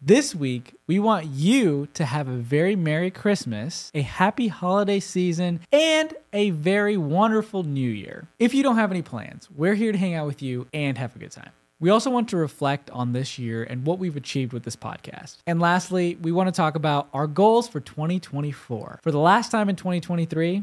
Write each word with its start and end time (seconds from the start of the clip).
This 0.00 0.32
week, 0.32 0.76
we 0.86 1.00
want 1.00 1.26
you 1.26 1.88
to 1.94 2.04
have 2.04 2.28
a 2.28 2.36
very 2.36 2.76
Merry 2.76 3.10
Christmas, 3.10 3.90
a 3.92 4.02
happy 4.02 4.46
holiday 4.46 5.00
season, 5.00 5.58
and 5.72 6.14
a 6.32 6.50
very 6.50 6.96
wonderful 6.96 7.64
new 7.64 7.90
year. 7.90 8.28
If 8.38 8.54
you 8.54 8.62
don't 8.62 8.76
have 8.76 8.92
any 8.92 9.02
plans, 9.02 9.48
we're 9.50 9.74
here 9.74 9.90
to 9.90 9.98
hang 9.98 10.14
out 10.14 10.28
with 10.28 10.40
you 10.40 10.68
and 10.72 10.96
have 10.98 11.16
a 11.16 11.18
good 11.18 11.32
time. 11.32 11.50
We 11.80 11.90
also 11.90 12.10
want 12.10 12.28
to 12.28 12.36
reflect 12.36 12.90
on 12.90 13.12
this 13.12 13.40
year 13.40 13.64
and 13.64 13.84
what 13.84 13.98
we've 13.98 14.14
achieved 14.14 14.52
with 14.52 14.62
this 14.62 14.76
podcast. 14.76 15.38
And 15.48 15.58
lastly, 15.58 16.16
we 16.22 16.30
want 16.30 16.46
to 16.46 16.52
talk 16.52 16.76
about 16.76 17.08
our 17.12 17.26
goals 17.26 17.66
for 17.66 17.80
2024. 17.80 19.00
For 19.02 19.10
the 19.10 19.18
last 19.18 19.50
time 19.50 19.68
in 19.68 19.74
2023, 19.74 20.62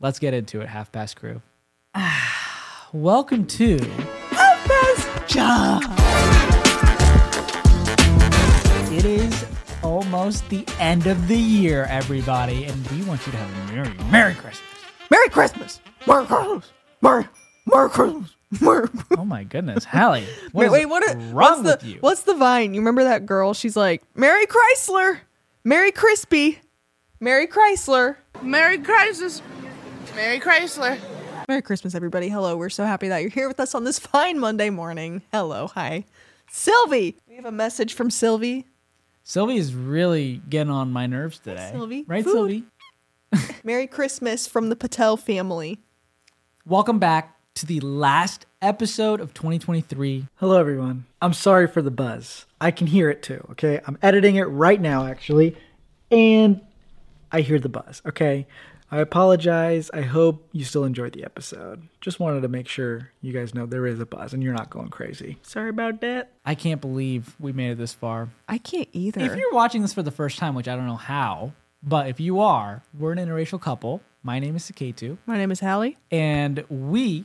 let's 0.00 0.18
get 0.18 0.34
into 0.34 0.60
it, 0.60 0.68
Half 0.68 0.92
Past 0.92 1.16
Crew. 1.16 1.40
Welcome 2.92 3.46
to 3.46 3.78
Half 4.28 4.68
Past 4.68 5.26
Chai. 5.26 6.03
It 8.96 9.04
is 9.04 9.44
almost 9.82 10.48
the 10.50 10.64
end 10.78 11.08
of 11.08 11.26
the 11.26 11.36
year, 11.36 11.84
everybody, 11.90 12.66
and 12.66 12.86
we 12.92 13.02
want 13.02 13.26
you 13.26 13.32
to 13.32 13.38
have 13.38 13.70
a 13.70 13.72
Merry, 13.72 13.94
Merry 14.08 14.34
Christmas. 14.34 14.68
Merry 15.10 15.28
Christmas! 15.30 15.80
Merry 16.06 16.24
Christmas! 16.26 16.70
Merry, 17.02 17.26
Merry 17.66 17.90
Christmas! 17.90 18.36
Merry. 18.60 18.88
Oh 19.18 19.24
my 19.24 19.42
goodness, 19.42 19.84
Hallie. 19.84 20.24
What 20.52 20.60
wait, 20.60 20.66
is 20.66 20.72
wait, 20.72 20.86
what? 20.86 21.02
are- 21.02 21.18
wrong 21.32 21.32
what's 21.34 21.62
with 21.62 21.80
the 21.80 21.86
you? 21.88 21.98
what's 22.02 22.22
the 22.22 22.34
vine? 22.34 22.72
You 22.72 22.80
remember 22.82 23.02
that 23.02 23.26
girl? 23.26 23.52
She's 23.52 23.76
like, 23.76 24.04
Merry 24.14 24.46
Chrysler, 24.46 25.18
Merry 25.64 25.90
Crispy, 25.90 26.60
Merry 27.18 27.48
Chrysler. 27.48 28.14
Merry 28.42 28.78
Christmas. 28.78 29.42
Merry 30.14 30.38
Chrysler. 30.38 31.00
Merry 31.48 31.62
Christmas, 31.62 31.96
everybody. 31.96 32.28
Hello. 32.28 32.56
We're 32.56 32.68
so 32.68 32.84
happy 32.84 33.08
that 33.08 33.18
you're 33.22 33.30
here 33.30 33.48
with 33.48 33.58
us 33.58 33.74
on 33.74 33.82
this 33.82 33.98
fine 33.98 34.38
Monday 34.38 34.70
morning. 34.70 35.22
Hello, 35.32 35.66
hi, 35.66 36.04
Sylvie. 36.48 37.16
We 37.28 37.34
have 37.34 37.44
a 37.44 37.50
message 37.50 37.94
from 37.94 38.08
Sylvie. 38.08 38.66
Sylvie 39.26 39.56
is 39.56 39.74
really 39.74 40.42
getting 40.50 40.70
on 40.70 40.92
my 40.92 41.06
nerves 41.06 41.38
today. 41.38 41.70
Sylvie. 41.72 42.04
Right, 42.06 42.22
Food. 42.22 42.64
Sylvie? 43.32 43.54
Merry 43.64 43.86
Christmas 43.86 44.46
from 44.46 44.68
the 44.68 44.76
Patel 44.76 45.16
family. 45.16 45.80
Welcome 46.66 46.98
back 46.98 47.34
to 47.54 47.64
the 47.64 47.80
last 47.80 48.44
episode 48.60 49.20
of 49.20 49.32
2023. 49.32 50.26
Hello, 50.34 50.60
everyone. 50.60 51.06
I'm 51.22 51.32
sorry 51.32 51.66
for 51.66 51.80
the 51.80 51.90
buzz. 51.90 52.44
I 52.60 52.70
can 52.70 52.86
hear 52.86 53.08
it 53.08 53.22
too, 53.22 53.42
okay? 53.52 53.80
I'm 53.86 53.96
editing 54.02 54.36
it 54.36 54.42
right 54.42 54.78
now, 54.78 55.06
actually, 55.06 55.56
and 56.10 56.60
I 57.32 57.40
hear 57.40 57.58
the 57.58 57.70
buzz, 57.70 58.02
okay? 58.04 58.46
I 58.94 58.98
apologize. 58.98 59.90
I 59.92 60.02
hope 60.02 60.48
you 60.52 60.64
still 60.64 60.84
enjoyed 60.84 61.14
the 61.14 61.24
episode. 61.24 61.88
Just 62.00 62.20
wanted 62.20 62.42
to 62.42 62.48
make 62.48 62.68
sure 62.68 63.10
you 63.22 63.32
guys 63.32 63.52
know 63.52 63.66
there 63.66 63.88
is 63.88 63.98
a 63.98 64.06
buzz 64.06 64.32
and 64.32 64.40
you're 64.40 64.54
not 64.54 64.70
going 64.70 64.86
crazy. 64.86 65.36
Sorry 65.42 65.68
about 65.68 66.00
that. 66.02 66.30
I 66.44 66.54
can't 66.54 66.80
believe 66.80 67.34
we 67.40 67.52
made 67.52 67.72
it 67.72 67.78
this 67.78 67.92
far. 67.92 68.28
I 68.48 68.58
can't 68.58 68.88
either. 68.92 69.20
If 69.20 69.34
you're 69.34 69.52
watching 69.52 69.82
this 69.82 69.92
for 69.92 70.04
the 70.04 70.12
first 70.12 70.38
time, 70.38 70.54
which 70.54 70.68
I 70.68 70.76
don't 70.76 70.86
know 70.86 70.94
how, 70.94 71.54
but 71.82 72.06
if 72.06 72.20
you 72.20 72.38
are, 72.38 72.84
we're 72.96 73.10
an 73.10 73.18
interracial 73.18 73.60
couple. 73.60 74.00
My 74.22 74.38
name 74.38 74.54
is 74.54 74.70
Saketu, 74.70 75.18
My 75.26 75.38
name 75.38 75.50
is 75.50 75.58
Hallie. 75.58 75.98
and 76.12 76.64
we 76.68 77.24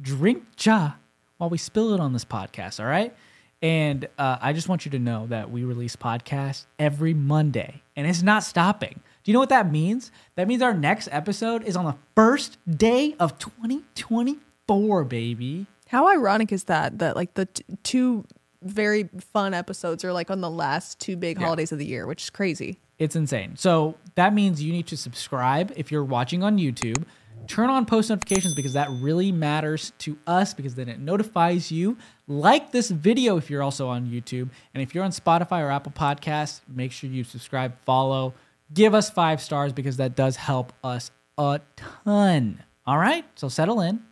drink 0.00 0.44
chai 0.54 0.92
while 1.38 1.50
we 1.50 1.58
spill 1.58 1.92
it 1.92 1.98
on 1.98 2.12
this 2.12 2.24
podcast, 2.24 2.78
all 2.78 2.86
right? 2.86 3.12
And 3.60 4.08
uh, 4.16 4.38
I 4.40 4.52
just 4.52 4.68
want 4.68 4.84
you 4.84 4.92
to 4.92 5.00
know 5.00 5.26
that 5.26 5.50
we 5.50 5.64
release 5.64 5.96
podcasts 5.96 6.66
every 6.78 7.14
Monday, 7.14 7.82
and 7.96 8.06
it's 8.06 8.22
not 8.22 8.44
stopping. 8.44 9.00
You 9.30 9.34
know 9.34 9.38
what 9.38 9.50
that 9.50 9.70
means? 9.70 10.10
That 10.34 10.48
means 10.48 10.60
our 10.60 10.74
next 10.74 11.08
episode 11.12 11.62
is 11.62 11.76
on 11.76 11.84
the 11.84 11.94
first 12.16 12.58
day 12.68 13.14
of 13.20 13.38
2024, 13.38 15.04
baby. 15.04 15.66
How 15.86 16.08
ironic 16.08 16.50
is 16.50 16.64
that? 16.64 16.98
That 16.98 17.14
like 17.14 17.34
the 17.34 17.46
t- 17.46 17.62
two 17.84 18.24
very 18.60 19.08
fun 19.32 19.54
episodes 19.54 20.04
are 20.04 20.12
like 20.12 20.32
on 20.32 20.40
the 20.40 20.50
last 20.50 20.98
two 20.98 21.16
big 21.16 21.38
holidays 21.38 21.70
of 21.70 21.78
the 21.78 21.86
year, 21.86 22.08
which 22.08 22.24
is 22.24 22.30
crazy. 22.30 22.80
It's 22.98 23.14
insane. 23.14 23.54
So 23.54 23.94
that 24.16 24.34
means 24.34 24.60
you 24.60 24.72
need 24.72 24.88
to 24.88 24.96
subscribe 24.96 25.72
if 25.76 25.92
you're 25.92 26.02
watching 26.02 26.42
on 26.42 26.58
YouTube. 26.58 27.04
Turn 27.46 27.70
on 27.70 27.86
post 27.86 28.10
notifications 28.10 28.54
because 28.54 28.72
that 28.72 28.88
really 28.90 29.30
matters 29.30 29.92
to 29.98 30.18
us 30.26 30.54
because 30.54 30.74
then 30.74 30.88
it 30.88 30.98
notifies 30.98 31.70
you. 31.70 31.96
Like 32.26 32.72
this 32.72 32.90
video 32.90 33.36
if 33.36 33.48
you're 33.48 33.62
also 33.62 33.86
on 33.86 34.06
YouTube. 34.06 34.50
And 34.74 34.82
if 34.82 34.92
you're 34.92 35.04
on 35.04 35.12
Spotify 35.12 35.60
or 35.60 35.70
Apple 35.70 35.92
Podcasts, 35.92 36.62
make 36.66 36.90
sure 36.90 37.08
you 37.08 37.22
subscribe, 37.22 37.78
follow, 37.84 38.34
give 38.72 38.94
us 38.94 39.10
five 39.10 39.40
stars 39.40 39.72
because 39.72 39.96
that 39.98 40.16
does 40.16 40.36
help 40.36 40.72
us 40.84 41.10
a 41.38 41.60
ton. 42.04 42.62
All 42.86 42.98
right? 42.98 43.24
So 43.36 43.48
settle 43.48 43.80
in, 43.80 44.02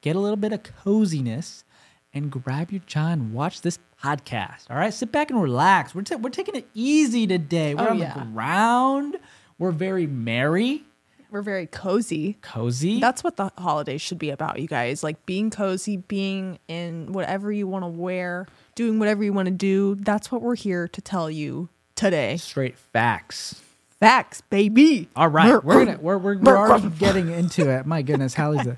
get 0.00 0.16
a 0.16 0.20
little 0.20 0.36
bit 0.36 0.52
of 0.52 0.62
coziness, 0.62 1.64
and 2.12 2.30
grab 2.30 2.70
your 2.70 2.80
chai 2.86 3.12
and 3.12 3.32
watch 3.32 3.60
this 3.60 3.78
podcast. 4.02 4.70
All 4.70 4.76
right, 4.76 4.92
sit 4.94 5.12
back 5.12 5.30
and 5.30 5.40
relax. 5.42 5.94
We're, 5.94 6.02
ta- 6.02 6.16
we're 6.16 6.30
taking 6.30 6.54
it 6.54 6.66
easy 6.74 7.26
today. 7.26 7.74
We're 7.74 7.88
Oh, 7.88 7.90
on 7.90 7.98
yeah. 7.98 8.14
the 8.14 8.20
ground. 8.26 9.16
We're 9.58 9.70
very 9.72 10.06
merry, 10.06 10.84
We're 11.30 11.42
very 11.42 11.66
cozy. 11.66 12.38
cozy. 12.42 13.00
That's 13.00 13.22
what 13.24 13.36
the 13.36 13.50
holidays 13.58 14.00
should 14.02 14.18
be 14.18 14.30
about, 14.30 14.60
you 14.60 14.66
guys. 14.68 15.02
Like 15.02 15.24
being 15.26 15.50
cozy, 15.50 15.96
being 15.98 16.58
in 16.68 17.12
whatever 17.12 17.50
you 17.52 17.66
want 17.66 17.84
to 17.84 17.88
wear, 17.88 18.46
doing 18.74 18.98
whatever 18.98 19.24
you 19.24 19.32
want 19.32 19.46
to 19.46 19.54
do. 19.54 19.94
That's 19.96 20.30
what 20.32 20.40
we're 20.42 20.56
here 20.56 20.88
to 20.88 21.00
tell 21.02 21.30
you 21.30 21.68
today. 21.96 22.36
straight 22.38 22.78
facts. 22.78 23.62
Facts, 24.06 24.40
baby. 24.40 25.08
All 25.16 25.26
right, 25.26 25.64
we're 25.64 25.84
gonna 25.84 25.98
we're 26.00 26.16
we're, 26.16 26.38
we're 26.38 26.56
already 26.56 26.90
getting 26.90 27.28
into 27.28 27.68
it. 27.68 27.86
My 27.86 28.02
goodness, 28.02 28.34
Hallie's 28.34 28.68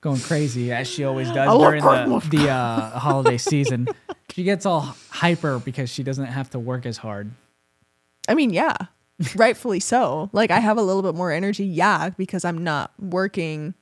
going 0.00 0.20
crazy 0.20 0.70
as 0.70 0.86
she 0.86 1.02
always 1.02 1.32
does 1.32 1.52
during 1.58 1.82
the 1.82 2.24
the 2.30 2.48
uh, 2.48 2.96
holiday 2.96 3.38
season. 3.38 3.88
She 4.30 4.44
gets 4.44 4.64
all 4.66 4.94
hyper 5.10 5.58
because 5.58 5.90
she 5.90 6.04
doesn't 6.04 6.26
have 6.26 6.50
to 6.50 6.60
work 6.60 6.86
as 6.86 6.96
hard. 6.96 7.32
I 8.28 8.34
mean, 8.34 8.50
yeah, 8.50 8.76
rightfully 9.34 9.80
so. 9.80 10.30
Like 10.32 10.52
I 10.52 10.60
have 10.60 10.78
a 10.78 10.82
little 10.82 11.02
bit 11.02 11.16
more 11.16 11.32
energy, 11.32 11.64
yeah, 11.64 12.10
because 12.10 12.44
I'm 12.44 12.62
not 12.62 12.92
working 13.00 13.74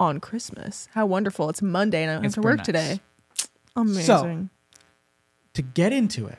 on 0.00 0.18
Christmas. 0.18 0.88
How 0.94 1.06
wonderful! 1.06 1.48
It's 1.48 1.62
Monday 1.62 2.02
and 2.02 2.10
I 2.10 2.14
don't 2.14 2.24
It's 2.24 2.34
have 2.34 2.42
to 2.42 2.48
work 2.48 2.56
nice. 2.56 2.66
today. 2.66 3.00
Amazing. 3.76 4.04
So, 4.04 4.48
to 5.54 5.62
get 5.62 5.92
into 5.92 6.26
it, 6.26 6.38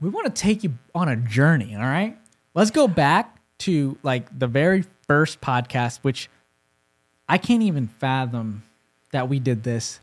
we 0.00 0.10
want 0.10 0.32
to 0.32 0.40
take 0.40 0.62
you 0.62 0.78
on 0.94 1.08
a 1.08 1.16
journey. 1.16 1.74
All 1.74 1.82
right, 1.82 2.16
let's 2.54 2.70
go 2.70 2.88
back 2.88 3.38
to 3.58 3.98
like 4.02 4.26
the 4.36 4.46
very 4.46 4.84
first 5.06 5.40
podcast, 5.40 5.98
which 6.02 6.28
I 7.28 7.38
can't 7.38 7.62
even 7.62 7.88
fathom 7.88 8.62
that 9.12 9.28
we 9.28 9.38
did 9.38 9.62
this 9.62 10.00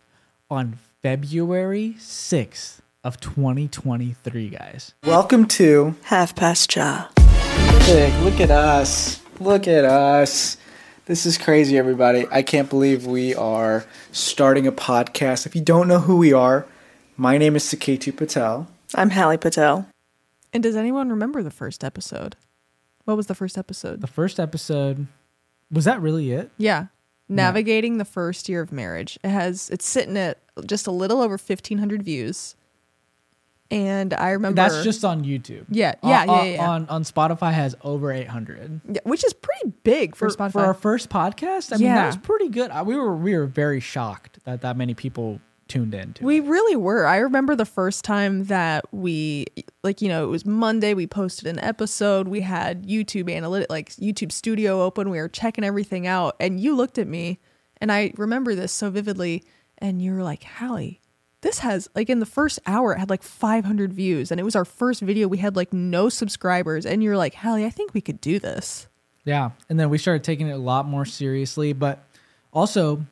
on 0.49 0.77
February 1.01 1.95
sixth 1.99 2.81
of 3.03 3.19
2023, 3.19 4.49
guys. 4.49 4.93
Welcome 5.03 5.47
to 5.49 5.95
Half 6.03 6.35
past 6.35 6.69
chai. 6.69 7.07
Look, 7.87 8.23
look 8.23 8.39
at 8.39 8.51
us. 8.51 9.21
Look 9.39 9.67
at 9.67 9.85
us. 9.85 10.57
This 11.05 11.27
is 11.27 11.37
crazy, 11.37 11.77
everybody. 11.77 12.25
I 12.31 12.41
can't 12.41 12.67
believe 12.67 13.05
we 13.05 13.35
are 13.35 13.85
starting 14.11 14.65
a 14.65 14.71
podcast. 14.71 15.45
If 15.45 15.55
you 15.55 15.61
don't 15.61 15.87
know 15.87 15.99
who 15.99 16.17
we 16.17 16.33
are, 16.33 16.65
my 17.15 17.37
name 17.37 17.55
is 17.55 17.63
Saketu 17.63 18.15
Patel. 18.15 18.67
I'm 18.95 19.11
Hallie 19.11 19.37
Patel. 19.37 19.87
And 20.55 20.63
does 20.63 20.77
anyone 20.77 21.09
remember 21.09 21.43
the 21.43 21.51
first 21.51 21.83
episode? 21.83 22.37
What 23.03 23.17
was 23.17 23.27
the 23.27 23.35
first 23.35 23.57
episode? 23.57 23.99
The 23.99 24.07
first 24.07 24.39
episode 24.39 25.07
was 25.69 25.83
that 25.83 26.01
really 26.01 26.31
it? 26.31 26.49
Yeah. 26.57 26.85
Navigating 27.27 27.97
the 27.97 28.05
first 28.05 28.47
year 28.47 28.61
of 28.61 28.71
marriage. 28.71 29.19
It 29.21 29.31
has 29.31 29.69
it's 29.69 29.85
sitting 29.85 30.15
at 30.15 30.37
just 30.65 30.87
a 30.87 30.91
little 30.91 31.19
over 31.19 31.33
1500 31.33 32.03
views. 32.03 32.55
And 33.69 34.13
I 34.13 34.29
remember 34.29 34.55
That's 34.61 34.81
just 34.85 35.03
on 35.03 35.25
YouTube. 35.25 35.65
Yeah, 35.69 35.95
On- 36.01 36.09
yeah, 36.09 36.23
yeah, 36.23 36.31
on, 36.31 36.45
yeah, 36.45 36.51
yeah. 36.53 36.69
On 36.69 36.87
on 36.87 37.03
Spotify 37.03 37.51
has 37.51 37.75
over 37.83 38.13
800. 38.13 38.79
Yeah, 38.87 39.01
which 39.03 39.25
is 39.25 39.33
pretty 39.33 39.73
big 39.83 40.15
for, 40.15 40.29
for, 40.29 40.37
Spotify. 40.37 40.51
for 40.53 40.61
our 40.61 40.73
first 40.73 41.09
podcast. 41.09 41.73
I 41.73 41.77
mean, 41.77 41.87
that 41.87 42.05
was 42.05 42.15
pretty 42.17 42.47
good. 42.47 42.71
Uh, 42.71 42.85
We 42.87 42.95
were 42.95 43.13
we 43.13 43.35
were 43.35 43.45
very 43.47 43.81
shocked 43.81 44.39
that 44.45 44.61
that 44.61 44.77
many 44.77 44.93
people 44.93 45.41
tuned 45.67 45.93
in. 45.93 46.13
To 46.13 46.23
we 46.23 46.37
it. 46.37 46.45
really 46.45 46.75
were. 46.75 47.05
I 47.07 47.17
remember 47.17 47.55
the 47.55 47.65
first 47.65 48.03
time 48.05 48.45
that 48.45 48.85
we 48.93 49.47
like, 49.85 50.01
you 50.01 50.09
know, 50.09 50.25
it 50.25 50.27
was 50.27 50.45
Monday, 50.45 50.93
we 50.93 51.07
posted 51.07 51.47
an 51.47 51.59
episode, 51.59 52.27
we 52.27 52.41
had 52.41 52.85
YouTube 52.85 53.33
analytic 53.33 53.69
like 53.69 53.89
YouTube 53.91 54.33
studio 54.33 54.81
open, 54.81 55.09
we 55.09 55.17
were 55.19 55.29
checking 55.29 55.63
everything 55.63 56.05
out, 56.07 56.35
and 56.41 56.59
you 56.59 56.75
looked 56.75 56.97
at 56.97 57.07
me 57.07 57.39
and 57.77 57.91
I 57.91 58.11
remember 58.17 58.55
this 58.55 58.71
so 58.71 58.89
vividly, 58.89 59.43
and 59.77 60.01
you 60.01 60.13
were 60.13 60.23
like, 60.23 60.43
Hallie, 60.43 61.01
this 61.41 61.59
has 61.59 61.87
like 61.95 62.09
in 62.09 62.19
the 62.19 62.25
first 62.25 62.59
hour 62.65 62.93
it 62.93 62.99
had 62.99 63.09
like 63.09 63.23
500 63.23 63.93
views 63.93 64.31
and 64.31 64.39
it 64.39 64.43
was 64.43 64.55
our 64.55 64.65
first 64.65 65.01
video 65.01 65.27
we 65.27 65.37
had 65.37 65.55
like 65.55 65.71
no 65.71 66.09
subscribers 66.09 66.87
and 66.87 67.03
you're 67.03 67.17
like 67.17 67.35
hallie 67.35 67.65
i 67.65 67.69
think 67.69 67.93
we 67.93 68.01
could 68.01 68.19
do 68.19 68.39
this 68.39 68.87
yeah, 69.25 69.51
and 69.69 69.79
then 69.79 69.89
we 69.89 69.97
started 69.97 70.23
taking 70.23 70.47
it 70.47 70.51
a 70.53 70.57
lot 70.57 70.87
more 70.87 71.03
seriously. 71.03 71.73
But 71.73 72.07
also, 72.53 73.03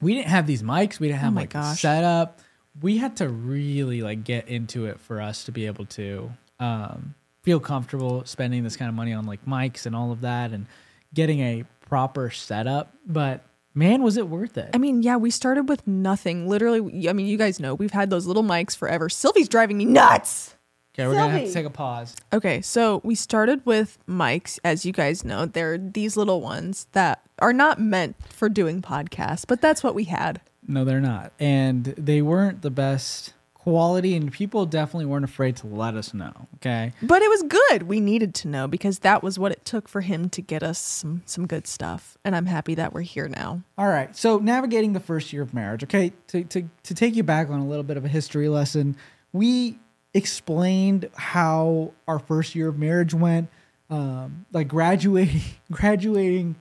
we 0.00 0.14
didn't 0.14 0.28
have 0.28 0.46
these 0.46 0.62
mics. 0.62 0.98
We 0.98 1.08
didn't 1.08 1.20
have 1.20 1.32
Oh 1.32 1.34
my 1.34 1.42
like 1.42 1.50
gosh. 1.50 1.80
set 1.80 2.02
up. 2.04 2.40
We 2.80 2.98
had 2.98 3.16
to 3.16 3.28
really 3.28 4.02
like 4.02 4.24
get 4.24 4.48
into 4.48 4.86
it 4.86 5.00
for 5.00 5.20
us 5.20 5.44
to 5.44 5.52
be 5.52 5.66
able 5.66 5.86
to 5.86 6.30
um, 6.60 7.14
feel 7.42 7.60
comfortable 7.60 8.24
spending 8.24 8.64
this 8.64 8.76
kind 8.76 8.88
of 8.88 8.94
money 8.94 9.12
on 9.12 9.24
like 9.24 9.44
mics 9.46 9.86
and 9.86 9.94
all 9.94 10.12
of 10.12 10.20
that 10.22 10.52
and 10.52 10.66
getting 11.14 11.40
a 11.40 11.64
proper 11.88 12.30
setup. 12.30 12.92
But 13.06 13.44
man, 13.74 14.02
was 14.02 14.16
it 14.16 14.28
worth 14.28 14.58
it? 14.58 14.70
I 14.74 14.78
mean, 14.78 15.02
yeah, 15.02 15.16
we 15.16 15.30
started 15.30 15.68
with 15.68 15.86
nothing. 15.86 16.48
Literally, 16.48 17.08
I 17.08 17.12
mean, 17.12 17.26
you 17.26 17.38
guys 17.38 17.60
know 17.60 17.74
we've 17.74 17.92
had 17.92 18.10
those 18.10 18.26
little 18.26 18.42
mics 18.42 18.76
forever. 18.76 19.08
Sylvie's 19.08 19.48
driving 19.48 19.78
me 19.78 19.84
nuts. 19.84 20.54
Okay, 20.94 21.06
we're 21.06 21.14
gonna 21.14 21.38
have 21.38 21.46
to 21.46 21.52
take 21.52 21.66
a 21.66 21.70
pause. 21.70 22.16
Okay, 22.32 22.62
so 22.62 23.02
we 23.04 23.14
started 23.14 23.60
with 23.66 23.98
mics, 24.08 24.58
as 24.64 24.86
you 24.86 24.92
guys 24.92 25.24
know. 25.26 25.44
They're 25.44 25.76
these 25.76 26.16
little 26.16 26.40
ones 26.40 26.86
that 26.92 27.22
are 27.38 27.52
not 27.52 27.78
meant 27.78 28.16
for 28.32 28.48
doing 28.48 28.80
podcasts, 28.80 29.44
but 29.46 29.60
that's 29.60 29.84
what 29.84 29.94
we 29.94 30.04
had. 30.04 30.40
No, 30.68 30.84
they're 30.84 31.00
not, 31.00 31.32
and 31.38 31.84
they 31.84 32.22
weren't 32.22 32.62
the 32.62 32.70
best 32.70 33.32
quality, 33.54 34.14
and 34.14 34.30
people 34.32 34.64
definitely 34.64 35.06
weren't 35.06 35.24
afraid 35.24 35.56
to 35.56 35.66
let 35.66 35.96
us 35.96 36.14
know. 36.14 36.32
Okay, 36.56 36.92
But 37.02 37.20
it 37.20 37.28
was 37.28 37.42
good. 37.42 37.82
We 37.84 37.98
needed 37.98 38.32
to 38.36 38.48
know 38.48 38.68
because 38.68 39.00
that 39.00 39.24
was 39.24 39.40
what 39.40 39.50
it 39.50 39.64
took 39.64 39.88
for 39.88 40.02
him 40.02 40.28
to 40.30 40.40
get 40.40 40.62
us 40.62 40.78
some 40.78 41.22
some 41.26 41.46
good 41.48 41.66
stuff. 41.66 42.16
And 42.24 42.36
I'm 42.36 42.46
happy 42.46 42.76
that 42.76 42.92
we're 42.92 43.00
here 43.00 43.26
now. 43.28 43.62
All 43.76 43.88
right. 43.88 44.16
So 44.16 44.38
navigating 44.38 44.92
the 44.92 45.00
first 45.00 45.32
year 45.32 45.42
of 45.42 45.52
marriage. 45.52 45.82
Okay. 45.82 46.12
To, 46.28 46.44
to, 46.44 46.68
to 46.84 46.94
take 46.94 47.16
you 47.16 47.24
back 47.24 47.50
on 47.50 47.58
a 47.58 47.66
little 47.66 47.82
bit 47.82 47.96
of 47.96 48.04
a 48.04 48.08
history 48.08 48.48
lesson, 48.48 48.96
we 49.32 49.80
explained 50.14 51.10
how 51.16 51.92
our 52.06 52.20
first 52.20 52.54
year 52.54 52.68
of 52.68 52.78
marriage 52.78 53.14
went, 53.14 53.48
um, 53.90 54.46
like 54.52 54.68
graduating, 54.68 55.42
graduating 55.72 56.54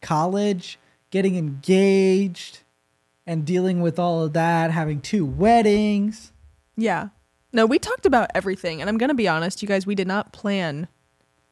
college, 0.00 0.78
getting 1.10 1.36
engaged, 1.36 2.60
and 3.26 3.44
dealing 3.44 3.80
with 3.80 3.98
all 3.98 4.22
of 4.22 4.32
that, 4.34 4.70
having 4.70 5.00
two 5.00 5.24
weddings. 5.26 6.32
Yeah. 6.76 7.08
No, 7.52 7.66
we 7.66 7.78
talked 7.78 8.06
about 8.06 8.30
everything, 8.34 8.80
and 8.80 8.88
I'm 8.88 8.98
gonna 8.98 9.14
be 9.14 9.28
honest, 9.28 9.62
you 9.62 9.68
guys, 9.68 9.86
we 9.86 9.94
did 9.94 10.06
not 10.06 10.32
plan 10.32 10.88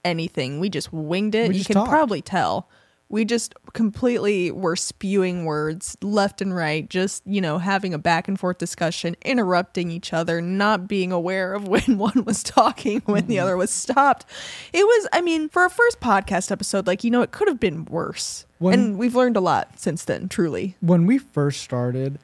anything. 0.04 0.60
We 0.60 0.68
just 0.68 0.92
winged 0.92 1.34
it. 1.34 1.48
We 1.48 1.56
you 1.56 1.64
can 1.64 1.74
talked. 1.74 1.90
probably 1.90 2.22
tell. 2.22 2.68
We 3.14 3.24
just 3.24 3.54
completely 3.74 4.50
were 4.50 4.74
spewing 4.74 5.44
words 5.44 5.96
left 6.02 6.42
and 6.42 6.52
right, 6.52 6.90
just, 6.90 7.22
you 7.24 7.40
know, 7.40 7.58
having 7.58 7.94
a 7.94 7.98
back 7.98 8.26
and 8.26 8.36
forth 8.36 8.58
discussion, 8.58 9.14
interrupting 9.24 9.92
each 9.92 10.12
other, 10.12 10.42
not 10.42 10.88
being 10.88 11.12
aware 11.12 11.54
of 11.54 11.68
when 11.68 11.96
one 11.96 12.24
was 12.24 12.42
talking, 12.42 13.02
when 13.04 13.28
the 13.28 13.36
mm-hmm. 13.36 13.44
other 13.44 13.56
was 13.56 13.70
stopped. 13.70 14.26
It 14.72 14.84
was, 14.84 15.06
I 15.12 15.20
mean, 15.20 15.48
for 15.48 15.64
a 15.64 15.70
first 15.70 16.00
podcast 16.00 16.50
episode, 16.50 16.88
like, 16.88 17.04
you 17.04 17.10
know, 17.12 17.22
it 17.22 17.30
could 17.30 17.46
have 17.46 17.60
been 17.60 17.84
worse. 17.84 18.46
When- 18.58 18.74
and 18.74 18.98
we've 18.98 19.14
learned 19.14 19.36
a 19.36 19.40
lot 19.40 19.78
since 19.78 20.04
then, 20.04 20.28
truly. 20.28 20.76
When 20.80 21.06
we 21.06 21.18
first 21.18 21.62
started, 21.62 22.18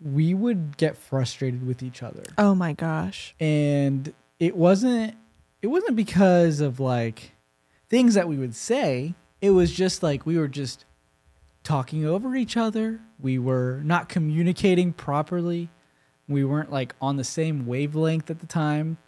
we 0.00 0.32
would 0.32 0.76
get 0.76 0.96
frustrated 0.96 1.66
with 1.66 1.82
each 1.82 2.04
other. 2.04 2.22
Oh 2.38 2.54
my 2.54 2.72
gosh. 2.72 3.34
and 3.40 4.14
it 4.38 4.56
wasn't 4.56 5.16
it 5.60 5.66
wasn't 5.66 5.96
because 5.96 6.60
of 6.60 6.78
like 6.78 7.32
things 7.88 8.14
that 8.14 8.28
we 8.28 8.36
would 8.36 8.54
say 8.54 9.16
it 9.40 9.50
was 9.50 9.72
just 9.72 10.02
like 10.02 10.26
we 10.26 10.38
were 10.38 10.48
just 10.48 10.84
talking 11.62 12.04
over 12.06 12.34
each 12.36 12.56
other. 12.56 13.00
We 13.18 13.38
were 13.38 13.80
not 13.84 14.08
communicating 14.08 14.92
properly. 14.92 15.68
We 16.28 16.44
weren't 16.44 16.70
like 16.70 16.94
on 17.00 17.16
the 17.16 17.24
same 17.24 17.66
wavelength 17.66 18.30
at 18.30 18.38
the 18.40 18.46
time. 18.46 18.98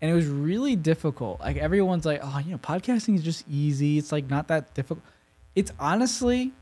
And 0.00 0.10
it 0.10 0.14
was 0.14 0.26
really 0.26 0.76
difficult. 0.76 1.40
Like 1.40 1.56
everyone's 1.58 2.06
like 2.06 2.20
oh 2.22 2.38
you 2.44 2.52
know 2.52 2.58
podcasting 2.58 3.16
is 3.16 3.22
just 3.22 3.44
easy. 3.48 3.98
It's 3.98 4.12
like 4.12 4.30
not 4.30 4.48
that 4.48 4.72
difficult. 4.74 5.04
It's 5.54 5.72
honestly 5.78 6.52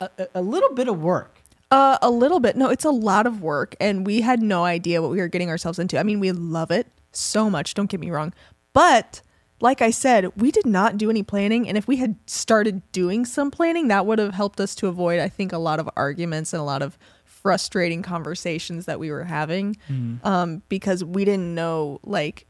a, 0.00 0.08
a- 0.34 0.42
little 0.42 0.72
bit 0.74 0.88
of 0.88 1.02
work. 1.02 1.38
Uh, 1.70 1.96
a 2.02 2.10
little 2.10 2.38
bit. 2.38 2.54
No, 2.54 2.68
it's 2.68 2.84
a 2.84 2.90
lot 2.90 3.26
of 3.26 3.40
work, 3.40 3.74
and 3.80 4.06
we 4.06 4.20
had 4.20 4.42
no 4.42 4.62
idea 4.62 5.00
what 5.00 5.10
we 5.10 5.16
were 5.16 5.26
getting 5.28 5.48
ourselves 5.48 5.78
into. 5.78 5.98
I 5.98 6.02
mean, 6.02 6.20
we 6.20 6.30
love 6.30 6.70
it 6.70 6.86
so 7.12 7.48
much. 7.48 7.72
Don't 7.72 7.88
get 7.88 7.98
me 7.98 8.10
wrong, 8.10 8.34
but 8.74 9.22
like 9.62 9.80
I 9.80 9.90
said, 9.90 10.36
we 10.36 10.50
did 10.50 10.66
not 10.66 10.98
do 10.98 11.08
any 11.08 11.22
planning, 11.22 11.68
and 11.68 11.78
if 11.78 11.86
we 11.86 11.96
had 11.96 12.16
started 12.26 12.82
doing 12.90 13.24
some 13.24 13.50
planning, 13.50 13.86
that 13.88 14.06
would 14.06 14.18
have 14.18 14.34
helped 14.34 14.60
us 14.60 14.74
to 14.74 14.88
avoid, 14.88 15.20
I 15.20 15.28
think, 15.28 15.52
a 15.52 15.58
lot 15.58 15.78
of 15.78 15.88
arguments 15.96 16.52
and 16.52 16.60
a 16.60 16.64
lot 16.64 16.82
of 16.82 16.98
frustrating 17.24 18.02
conversations 18.02 18.86
that 18.86 18.98
we 18.98 19.10
were 19.10 19.24
having, 19.24 19.76
um, 20.24 20.62
because 20.68 21.04
we 21.04 21.24
didn't 21.24 21.54
know, 21.54 22.00
like, 22.02 22.46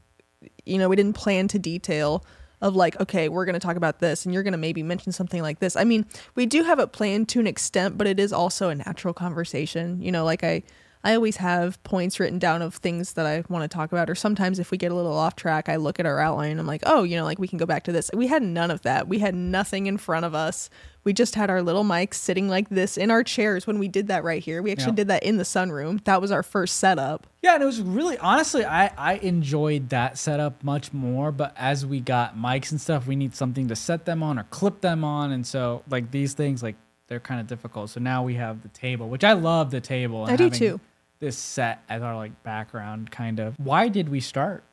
you 0.65 0.79
know, 0.79 0.89
we 0.89 0.95
didn't 0.95 1.13
plan 1.13 1.47
to 1.49 1.59
detail 1.59 2.25
of 2.61 2.75
like, 2.75 2.99
okay, 2.99 3.29
we're 3.29 3.45
going 3.45 3.53
to 3.53 3.59
talk 3.59 3.75
about 3.75 3.99
this 3.99 4.25
and 4.25 4.33
you're 4.33 4.43
going 4.43 4.53
to 4.53 4.57
maybe 4.57 4.81
mention 4.81 5.11
something 5.11 5.41
like 5.41 5.59
this. 5.59 5.75
I 5.75 5.83
mean, 5.83 6.05
we 6.35 6.45
do 6.45 6.63
have 6.63 6.79
it 6.79 6.93
planned 6.93 7.27
to 7.29 7.39
an 7.39 7.47
extent, 7.47 7.97
but 7.97 8.07
it 8.07 8.19
is 8.19 8.31
also 8.31 8.69
a 8.69 8.75
natural 8.75 9.13
conversation. 9.13 10.01
You 10.01 10.11
know, 10.11 10.23
like 10.23 10.43
I 10.43 10.63
I 11.05 11.15
always 11.15 11.35
have 11.37 11.83
points 11.83 12.17
written 12.19 12.39
down 12.39 12.61
of 12.61 12.75
things 12.75 13.13
that 13.13 13.25
I 13.25 13.43
want 13.49 13.69
to 13.69 13.73
talk 13.73 13.91
about 13.91 14.09
or 14.09 14.15
sometimes 14.15 14.57
if 14.57 14.71
we 14.71 14.77
get 14.77 14.91
a 14.91 14.95
little 14.95 15.13
off 15.13 15.35
track, 15.35 15.67
I 15.67 15.75
look 15.75 15.99
at 15.99 16.05
our 16.05 16.19
outline 16.19 16.51
and 16.51 16.59
I'm 16.61 16.65
like, 16.67 16.83
"Oh, 16.85 17.03
you 17.03 17.17
know, 17.17 17.25
like 17.25 17.39
we 17.39 17.47
can 17.47 17.57
go 17.57 17.65
back 17.65 17.83
to 17.83 17.91
this." 17.91 18.09
We 18.13 18.27
had 18.27 18.41
none 18.41 18.71
of 18.71 18.81
that. 18.83 19.07
We 19.09 19.19
had 19.19 19.35
nothing 19.35 19.87
in 19.87 19.97
front 19.97 20.25
of 20.25 20.33
us. 20.33 20.69
We 21.03 21.11
just 21.11 21.35
had 21.35 21.49
our 21.49 21.61
little 21.61 21.83
mics 21.83 22.13
sitting 22.13 22.47
like 22.47 22.69
this 22.69 22.95
in 22.97 23.11
our 23.11 23.21
chairs 23.23 23.67
when 23.67 23.79
we 23.79 23.89
did 23.89 24.07
that 24.07 24.23
right 24.23 24.41
here. 24.41 24.61
We 24.61 24.71
actually 24.71 24.91
Yeah. 24.91 24.95
did 24.95 25.07
that 25.09 25.23
in 25.23 25.35
the 25.35 25.43
sunroom. 25.43 26.01
That 26.05 26.21
was 26.21 26.31
our 26.31 26.43
first 26.43 26.77
setup. 26.77 27.27
Yeah, 27.41 27.55
and 27.55 27.63
it 27.63 27.65
was 27.65 27.81
really 27.81 28.17
honestly, 28.19 28.63
I 28.63 28.91
I 28.97 29.15
enjoyed 29.15 29.89
that 29.89 30.17
setup 30.17 30.63
much 30.63 30.93
more. 30.93 31.33
But 31.33 31.53
as 31.57 31.85
we 31.85 31.99
got 31.99 32.37
mics 32.37 32.71
and 32.71 32.79
stuff, 32.79 33.07
we 33.07 33.17
need 33.17 33.35
something 33.35 33.67
to 33.67 33.75
set 33.75 34.05
them 34.05 34.23
on 34.23 34.39
or 34.39 34.43
clip 34.43 34.79
them 34.79 35.03
on, 35.03 35.33
and 35.33 35.45
so 35.45 35.83
like 35.89 36.11
these 36.11 36.33
things, 36.33 36.63
like 36.63 36.75
they're 37.09 37.19
kind 37.19 37.41
of 37.41 37.47
difficult. 37.47 37.89
So 37.89 37.99
now 37.99 38.23
we 38.23 38.35
have 38.35 38.61
the 38.61 38.69
table, 38.69 39.09
which 39.09 39.25
I 39.25 39.33
love 39.33 39.71
the 39.71 39.81
table. 39.81 40.23
And 40.23 40.31
I 40.31 40.35
do 40.37 40.49
too. 40.49 40.79
This 41.23 41.37
set 41.37 41.81
as 41.87 42.01
our 42.01 42.17
like 42.17 42.43
background, 42.43 43.09
kind 43.09 43.39
of. 43.39 43.57
Why 43.57 43.87
did 43.87 44.09
we 44.09 44.19
start? 44.19 44.65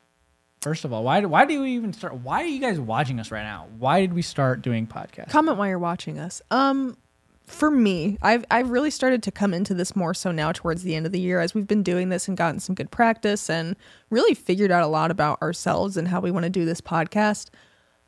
First 0.59 0.83
of 0.83 0.91
all, 0.91 1.01
why 1.01 1.21
why 1.21 1.45
do 1.45 1.61
we 1.61 1.71
even 1.71 1.93
start? 1.93 2.15
Why 2.15 2.43
are 2.43 2.45
you 2.45 2.59
guys 2.59 2.77
watching 2.77 3.21
us 3.21 3.31
right 3.31 3.43
now? 3.43 3.67
Why 3.79 4.01
did 4.01 4.11
we 4.11 4.21
start 4.21 4.61
doing 4.61 4.85
podcasts? 4.85 5.29
comment 5.29 5.57
while 5.57 5.69
you're 5.69 5.79
watching 5.79 6.19
us. 6.19 6.41
Um, 6.51 6.97
for 7.45 7.71
me, 7.71 8.17
I've 8.21 8.43
I've 8.51 8.69
really 8.69 8.91
started 8.91 9.23
to 9.23 9.31
come 9.31 9.53
into 9.53 9.73
this 9.73 9.95
more 9.95 10.13
so 10.13 10.33
now 10.33 10.51
towards 10.51 10.83
the 10.83 10.93
end 10.93 11.05
of 11.05 11.13
the 11.13 11.21
year 11.21 11.39
as 11.39 11.53
we've 11.53 11.67
been 11.67 11.83
doing 11.83 12.09
this 12.09 12.27
and 12.27 12.35
gotten 12.35 12.59
some 12.59 12.75
good 12.75 12.91
practice 12.91 13.49
and 13.49 13.77
really 14.09 14.33
figured 14.33 14.71
out 14.71 14.83
a 14.83 14.87
lot 14.87 15.09
about 15.09 15.41
ourselves 15.41 15.95
and 15.95 16.09
how 16.09 16.19
we 16.19 16.31
want 16.31 16.43
to 16.43 16.49
do 16.49 16.65
this 16.65 16.81
podcast. 16.81 17.47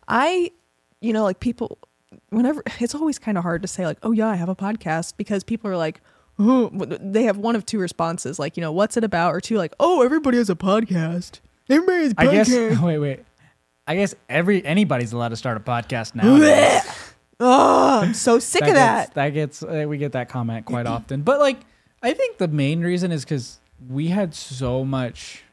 I, 0.09 0.51
you 0.99 1.13
know, 1.13 1.23
like 1.23 1.39
people, 1.39 1.77
whenever 2.27 2.61
it's 2.81 2.93
always 2.93 3.19
kind 3.19 3.37
of 3.37 3.43
hard 3.45 3.61
to 3.61 3.69
say 3.69 3.85
like, 3.85 3.99
oh 4.03 4.11
yeah, 4.11 4.27
I 4.27 4.35
have 4.35 4.49
a 4.49 4.55
podcast 4.55 5.13
because 5.15 5.45
people 5.45 5.71
are 5.71 5.77
like. 5.77 6.01
Oh, 6.39 6.69
they 6.69 7.23
have 7.23 7.37
one 7.37 7.55
of 7.55 7.65
two 7.65 7.79
responses, 7.79 8.39
like 8.39 8.57
you 8.57 8.61
know, 8.61 8.71
what's 8.71 8.97
it 8.97 9.03
about, 9.03 9.33
or 9.35 9.41
two, 9.41 9.57
like, 9.57 9.73
oh, 9.79 10.01
everybody 10.01 10.37
has 10.37 10.49
a 10.49 10.55
podcast. 10.55 11.39
Everybody 11.69 12.03
has 12.03 12.11
a 12.13 12.15
I 12.17 12.25
guess. 12.25 12.49
podcast. 12.49 12.81
Wait, 12.83 12.97
wait. 12.99 13.25
I 13.85 13.95
guess 13.95 14.15
every 14.29 14.65
anybody's 14.65 15.11
allowed 15.13 15.29
to 15.29 15.35
start 15.35 15.57
a 15.57 15.59
podcast 15.59 16.15
now. 16.15 16.81
oh, 17.39 17.99
I'm 18.01 18.13
so 18.13 18.39
sick 18.39 18.61
of 18.63 18.73
that. 18.73 19.07
Gets, 19.07 19.15
that 19.15 19.29
gets 19.29 19.63
uh, 19.63 19.85
we 19.87 19.97
get 19.97 20.13
that 20.13 20.29
comment 20.29 20.65
quite 20.65 20.87
often. 20.87 21.21
But 21.21 21.39
like, 21.39 21.59
I 22.01 22.13
think 22.13 22.37
the 22.37 22.47
main 22.47 22.81
reason 22.81 23.11
is 23.11 23.25
because 23.25 23.59
we 23.89 24.07
had 24.07 24.33
so 24.33 24.85
much, 24.85 25.43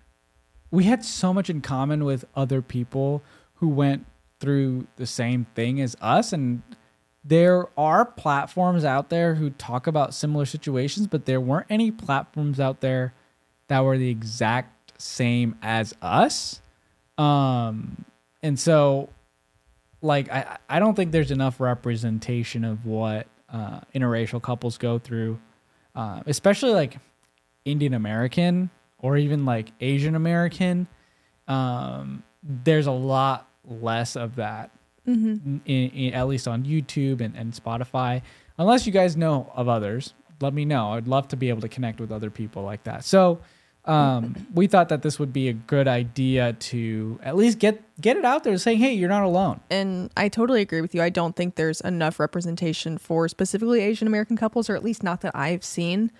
we 0.70 0.84
had 0.84 1.04
so 1.04 1.34
much 1.34 1.50
in 1.50 1.60
common 1.60 2.04
with 2.04 2.24
other 2.36 2.62
people 2.62 3.22
who 3.56 3.68
went 3.68 4.06
through 4.38 4.86
the 4.96 5.06
same 5.06 5.46
thing 5.54 5.80
as 5.80 5.96
us, 6.00 6.32
and 6.32 6.62
there 7.24 7.68
are 7.78 8.04
platforms 8.04 8.84
out 8.84 9.10
there 9.10 9.34
who 9.34 9.50
talk 9.50 9.86
about 9.86 10.14
similar 10.14 10.46
situations, 10.46 11.06
but 11.06 11.26
there 11.26 11.40
weren't 11.40 11.66
any 11.68 11.90
platforms 11.90 12.58
out 12.58 12.80
there 12.80 13.12
that 13.68 13.80
were 13.80 13.98
the 13.98 14.08
exact 14.08 15.00
same 15.00 15.56
as 15.62 15.94
us. 16.02 16.60
Um, 17.18 18.04
and 18.42 18.58
so 18.58 19.10
like 20.02 20.30
I, 20.30 20.58
I 20.68 20.78
don't 20.78 20.94
think 20.94 21.12
there's 21.12 21.30
enough 21.30 21.60
representation 21.60 22.64
of 22.64 22.86
what 22.86 23.26
uh, 23.52 23.80
interracial 23.94 24.40
couples 24.40 24.78
go 24.78 24.98
through, 24.98 25.38
uh, 25.94 26.22
especially 26.26 26.72
like 26.72 26.98
Indian 27.64 27.94
American 27.94 28.70
or 28.98 29.16
even 29.16 29.44
like 29.44 29.72
Asian 29.80 30.14
American. 30.14 30.86
Um, 31.48 32.22
there's 32.42 32.86
a 32.86 32.92
lot 32.92 33.48
less 33.64 34.16
of 34.16 34.36
that, 34.36 34.70
in, 35.06 35.60
in, 35.64 36.14
at 36.14 36.28
least 36.28 36.46
on 36.46 36.64
YouTube 36.64 37.20
and, 37.20 37.36
and 37.36 37.52
Spotify. 37.52 38.22
Unless 38.58 38.86
you 38.86 38.92
guys 38.92 39.16
know 39.16 39.50
of 39.54 39.68
others, 39.68 40.14
let 40.40 40.54
me 40.54 40.64
know. 40.64 40.92
I'd 40.92 41.08
love 41.08 41.28
to 41.28 41.36
be 41.36 41.48
able 41.48 41.62
to 41.62 41.68
connect 41.68 42.00
with 42.00 42.12
other 42.12 42.30
people 42.30 42.62
like 42.62 42.84
that. 42.84 43.04
So 43.04 43.40
um, 43.86 44.46
we 44.54 44.66
thought 44.66 44.90
that 44.90 45.02
this 45.02 45.18
would 45.18 45.32
be 45.32 45.48
a 45.48 45.52
good 45.52 45.88
idea 45.88 46.52
to 46.52 47.18
at 47.22 47.36
least 47.36 47.58
get 47.58 47.82
get 48.00 48.16
it 48.16 48.24
out 48.24 48.44
there, 48.44 48.56
saying, 48.58 48.78
"Hey, 48.78 48.92
you're 48.92 49.08
not 49.08 49.24
alone." 49.24 49.60
and 49.70 50.10
I 50.16 50.28
totally 50.28 50.60
agree 50.60 50.80
with 50.80 50.94
you. 50.94 51.02
I 51.02 51.08
don't 51.08 51.34
think 51.34 51.54
there's 51.54 51.80
enough 51.80 52.20
representation 52.20 52.98
for 52.98 53.26
specifically 53.28 53.80
Asian 53.80 54.06
American 54.06 54.36
couples, 54.36 54.68
or 54.68 54.76
at 54.76 54.84
least 54.84 55.02
not 55.02 55.22
that 55.22 55.34
I've 55.34 55.64
seen. 55.64 56.12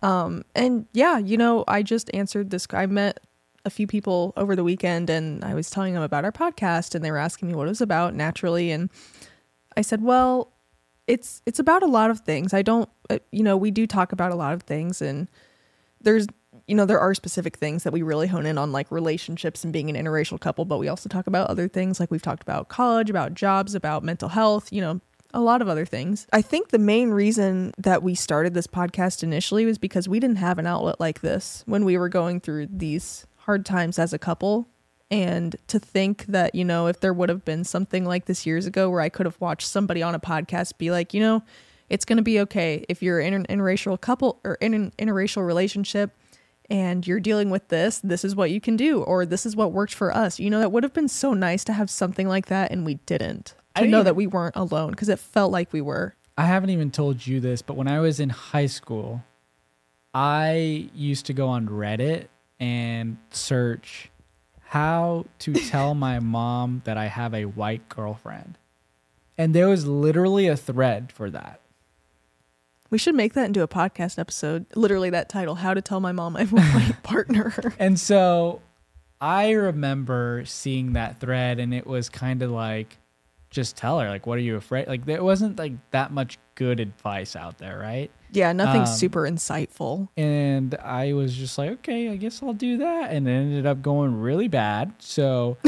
Um, 0.00 0.44
and 0.54 0.86
yeah, 0.92 1.18
you 1.18 1.36
know, 1.36 1.64
I 1.66 1.82
just 1.82 2.08
answered 2.14 2.50
this. 2.50 2.68
I 2.72 2.86
met 2.86 3.20
a 3.68 3.70
few 3.70 3.86
people 3.86 4.32
over 4.36 4.56
the 4.56 4.64
weekend, 4.64 5.08
and 5.08 5.44
I 5.44 5.54
was 5.54 5.70
telling 5.70 5.94
them 5.94 6.02
about 6.02 6.24
our 6.24 6.32
podcast, 6.32 6.96
and 6.96 7.04
they 7.04 7.12
were 7.12 7.18
asking 7.18 7.46
me 7.46 7.54
what 7.54 7.66
it 7.66 7.70
was 7.70 7.80
about 7.80 8.14
naturally, 8.14 8.72
and 8.72 8.90
I 9.76 9.82
said, 9.82 10.02
well, 10.02 10.52
it's 11.06 11.40
it's 11.46 11.60
about 11.60 11.84
a 11.84 11.86
lot 11.86 12.10
of 12.10 12.20
things. 12.20 12.52
I 12.52 12.62
don't, 12.62 12.88
uh, 13.08 13.18
you 13.30 13.44
know, 13.44 13.56
we 13.56 13.70
do 13.70 13.86
talk 13.86 14.10
about 14.10 14.32
a 14.32 14.34
lot 14.34 14.54
of 14.54 14.62
things, 14.62 15.00
and 15.00 15.28
there's 16.00 16.26
you 16.66 16.74
know 16.74 16.84
there 16.84 17.00
are 17.00 17.14
specific 17.14 17.56
things 17.56 17.84
that 17.84 17.92
we 17.92 18.02
really 18.02 18.26
hone 18.26 18.46
in 18.46 18.58
on 18.58 18.72
like 18.72 18.90
relationships 18.90 19.64
and 19.64 19.72
being 19.72 19.88
an 19.88 19.96
interracial 19.96 20.38
couple 20.38 20.64
but 20.64 20.78
we 20.78 20.88
also 20.88 21.08
talk 21.08 21.26
about 21.26 21.48
other 21.48 21.68
things. 21.68 22.00
Like 22.00 22.10
we've 22.10 22.22
talked 22.22 22.42
about 22.42 22.68
college 22.68 23.10
about 23.10 23.34
jobs 23.34 23.74
about 23.74 24.04
mental 24.04 24.28
health 24.28 24.72
you 24.72 24.80
know 24.80 25.00
a 25.34 25.40
lot 25.40 25.60
of 25.60 25.68
other 25.68 25.84
things. 25.84 26.26
I 26.32 26.42
think 26.42 26.68
the 26.68 26.78
main 26.78 27.10
reason 27.10 27.72
that 27.78 28.02
we 28.02 28.14
started 28.14 28.54
this 28.54 28.66
podcast 28.66 29.22
initially 29.22 29.66
was 29.66 29.78
because 29.78 30.08
we 30.08 30.20
didn't 30.20 30.36
have 30.36 30.58
an 30.58 30.66
outlet 30.66 30.98
like 31.00 31.20
this 31.20 31.62
when 31.66 31.84
we 31.84 31.98
were 31.98 32.08
going 32.08 32.40
through 32.40 32.68
these 32.70 33.26
hard 33.48 33.64
times 33.64 33.98
as 33.98 34.12
a 34.12 34.18
couple 34.18 34.68
And 35.10 35.56
to 35.68 35.78
think 35.78 36.26
that, 36.26 36.54
you 36.54 36.66
know, 36.66 36.86
if 36.86 37.00
there 37.00 37.14
would 37.14 37.30
have 37.30 37.42
been 37.42 37.64
something 37.64 38.04
like 38.04 38.26
this 38.26 38.44
years 38.44 38.66
ago 38.66 38.90
where 38.90 39.00
I 39.00 39.08
could 39.08 39.24
have 39.24 39.40
watched 39.40 39.66
somebody 39.66 40.02
on 40.02 40.14
a 40.14 40.20
podcast 40.20 40.76
be 40.76 40.90
like, 40.90 41.14
you 41.14 41.20
know, 41.20 41.42
it's 41.88 42.04
going 42.04 42.18
to 42.18 42.22
be 42.22 42.38
okay 42.40 42.84
if 42.90 43.02
you're 43.02 43.18
in 43.18 43.32
an 43.32 43.46
interracial 43.48 43.98
couple 43.98 44.38
or 44.44 44.56
in 44.56 44.74
an 44.74 44.92
interracial 44.98 45.46
relationship 45.46 46.10
and 46.68 47.06
you're 47.06 47.20
dealing 47.20 47.48
with 47.48 47.68
this, 47.68 48.00
this 48.04 48.22
is 48.22 48.36
what 48.36 48.50
you 48.50 48.60
can 48.60 48.76
do, 48.76 49.00
or 49.02 49.24
this 49.24 49.46
is 49.46 49.56
what 49.56 49.72
worked 49.72 49.94
for 49.94 50.14
us. 50.14 50.38
You 50.38 50.50
know, 50.50 50.58
that 50.60 50.72
would 50.72 50.82
have 50.82 50.92
been 50.92 51.08
so 51.08 51.32
nice 51.32 51.64
to 51.64 51.72
have 51.72 51.88
something 51.88 52.28
like 52.28 52.48
that, 52.48 52.70
and 52.70 52.84
we 52.84 52.96
didn't. 53.06 53.54
I 53.74 53.80
know 53.86 53.86
didn't- 53.86 54.04
that 54.04 54.16
we 54.16 54.26
weren't 54.26 54.56
alone 54.56 54.90
because 54.90 55.08
it 55.08 55.18
felt 55.18 55.50
like 55.50 55.72
we 55.72 55.80
were. 55.80 56.14
I 56.36 56.44
haven't 56.44 56.68
even 56.68 56.90
told 56.90 57.26
you 57.26 57.40
this, 57.40 57.62
but 57.62 57.78
when 57.78 57.88
I 57.88 58.00
was 58.00 58.20
in 58.20 58.28
high 58.28 58.66
school, 58.66 59.24
I 60.12 60.90
used 60.94 61.24
to 61.26 61.32
go 61.32 61.48
on 61.48 61.66
Reddit 61.66 62.26
and 62.60 63.16
search 63.30 64.10
how 64.66 65.24
to 65.38 65.52
tell 65.54 65.94
my 65.94 66.18
mom 66.18 66.82
that 66.84 66.96
I 66.98 67.06
have 67.06 67.32
a 67.34 67.46
white 67.46 67.88
girlfriend. 67.88 68.58
And 69.36 69.54
there 69.54 69.68
was 69.68 69.86
literally 69.86 70.46
a 70.48 70.56
thread 70.56 71.12
for 71.12 71.30
that. 71.30 71.60
We 72.90 72.98
should 72.98 73.14
make 73.14 73.34
that 73.34 73.46
into 73.46 73.62
a 73.62 73.68
podcast 73.68 74.18
episode. 74.18 74.66
Literally, 74.74 75.10
that 75.10 75.28
title: 75.28 75.56
"How 75.56 75.74
to 75.74 75.82
Tell 75.82 76.00
My 76.00 76.12
Mom 76.12 76.36
I 76.36 76.40
Have 76.40 76.52
a 76.52 76.56
White 76.56 77.02
Partner." 77.02 77.74
And 77.78 78.00
so 78.00 78.62
I 79.20 79.50
remember 79.50 80.44
seeing 80.46 80.92
that 80.92 81.20
thread 81.20 81.58
and 81.58 81.74
it 81.74 81.86
was 81.86 82.08
kind 82.08 82.42
of 82.42 82.50
like 82.50 82.98
just 83.50 83.76
tell 83.76 83.98
her 83.98 84.08
like 84.08 84.26
what 84.26 84.36
are 84.36 84.42
you 84.42 84.56
afraid 84.56 84.86
like 84.88 85.06
there 85.06 85.24
wasn't 85.24 85.58
like 85.58 85.72
that 85.90 86.12
much 86.12 86.38
good 86.54 86.80
advice 86.80 87.34
out 87.36 87.58
there, 87.58 87.78
right? 87.78 88.10
yeah, 88.30 88.52
nothing 88.52 88.82
Um, 88.82 88.86
super 88.86 89.22
insightful. 89.22 90.08
and 90.16 90.74
I 90.74 91.14
was 91.14 91.34
just 91.34 91.56
like, 91.56 91.70
okay, 91.70 92.10
I 92.10 92.16
guess 92.16 92.42
I'll 92.42 92.52
do 92.52 92.76
that, 92.78 93.10
and 93.10 93.26
it 93.26 93.30
ended 93.32 93.64
up 93.66 93.80
going 93.80 94.20
really 94.20 94.48
bad. 94.48 94.92
So 94.98 95.56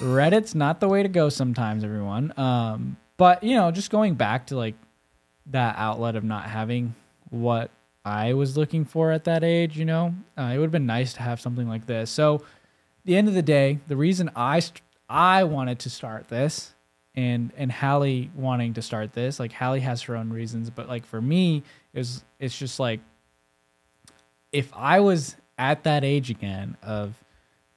Reddit's 0.00 0.54
not 0.54 0.80
the 0.80 0.88
way 0.88 1.02
to 1.02 1.08
go 1.08 1.28
sometimes, 1.28 1.82
everyone. 1.84 2.32
Um, 2.38 2.96
but 3.16 3.42
you 3.42 3.56
know, 3.56 3.70
just 3.70 3.90
going 3.90 4.14
back 4.14 4.46
to 4.48 4.56
like 4.56 4.74
that 5.46 5.76
outlet 5.76 6.16
of 6.16 6.24
not 6.24 6.44
having 6.44 6.94
what 7.30 7.70
I 8.04 8.34
was 8.34 8.56
looking 8.56 8.84
for 8.84 9.10
at 9.10 9.24
that 9.24 9.42
age, 9.42 9.76
you 9.78 9.84
know, 9.84 10.14
uh, 10.38 10.42
it 10.54 10.58
would 10.58 10.64
have 10.66 10.72
been 10.72 10.86
nice 10.86 11.14
to 11.14 11.22
have 11.22 11.40
something 11.40 11.68
like 11.68 11.86
this. 11.86 12.10
So, 12.10 12.44
the 13.04 13.16
end 13.16 13.28
of 13.28 13.34
the 13.34 13.42
day, 13.42 13.78
the 13.88 13.96
reason 13.96 14.30
I 14.36 14.60
st- 14.60 14.82
I 15.08 15.44
wanted 15.44 15.78
to 15.80 15.90
start 15.90 16.28
this, 16.28 16.73
and 17.14 17.52
and 17.56 17.70
Hallie 17.70 18.30
wanting 18.34 18.74
to 18.74 18.82
start 18.82 19.12
this, 19.12 19.38
like 19.38 19.52
Hallie 19.52 19.80
has 19.80 20.02
her 20.02 20.16
own 20.16 20.30
reasons, 20.30 20.70
but 20.70 20.88
like 20.88 21.06
for 21.06 21.20
me, 21.20 21.62
it 21.92 22.06
it's 22.40 22.58
just 22.58 22.80
like 22.80 23.00
if 24.52 24.72
I 24.74 25.00
was 25.00 25.36
at 25.58 25.84
that 25.84 26.04
age 26.04 26.30
again 26.30 26.76
of 26.82 27.14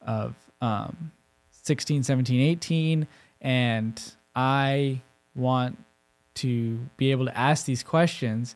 of 0.02 0.36
um 0.62 1.12
16, 1.52 2.04
17, 2.04 2.40
18 2.40 3.08
and 3.42 4.02
I 4.36 5.02
want 5.36 5.78
to 6.36 6.80
be 6.98 7.12
able 7.12 7.26
to 7.26 7.38
ask 7.38 7.66
these 7.66 7.84
questions, 7.84 8.56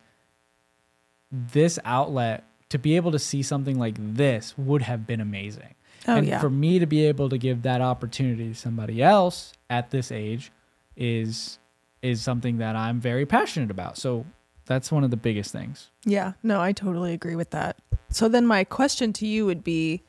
this 1.32 1.78
outlet 1.84 2.46
to 2.70 2.80
be 2.80 2.96
able 2.96 3.12
to 3.12 3.20
see 3.20 3.44
something 3.44 3.78
like 3.78 3.96
this 3.98 4.58
would 4.58 4.82
have 4.84 5.06
been 5.06 5.20
amazing. 5.20 5.76
Oh, 6.08 6.16
and 6.16 6.28
yeah. 6.28 6.40
for 6.40 6.50
me 6.50 6.80
to 6.80 6.86
be 6.86 7.06
able 7.06 7.30
to 7.30 7.38
give 7.38 7.64
that 7.64 7.82
opportunity 7.82 8.50
to 8.50 8.56
somebody 8.56 9.04
else 9.04 9.54
at 9.70 9.92
this 9.92 10.12
age 10.12 10.52
is 10.96 11.60
is 12.02 12.22
something 12.22 12.58
that 12.58 12.76
I'm 12.76 13.00
very 13.00 13.26
passionate 13.26 13.70
about. 13.70 13.98
So 13.98 14.26
that's 14.66 14.92
one 14.92 15.04
of 15.04 15.12
the 15.12 15.18
biggest 15.18 15.52
things. 15.52 15.90
Yeah, 16.04 16.34
no, 16.42 16.60
I 16.60 16.72
totally 16.72 17.14
agree 17.14 17.36
with 17.36 17.52
that. 17.52 17.78
So 18.10 18.28
then 18.28 18.48
my 18.48 18.64
question 18.64 19.14
to 19.14 19.28
you 19.28 19.46
would 19.46 19.64
be 19.64 20.02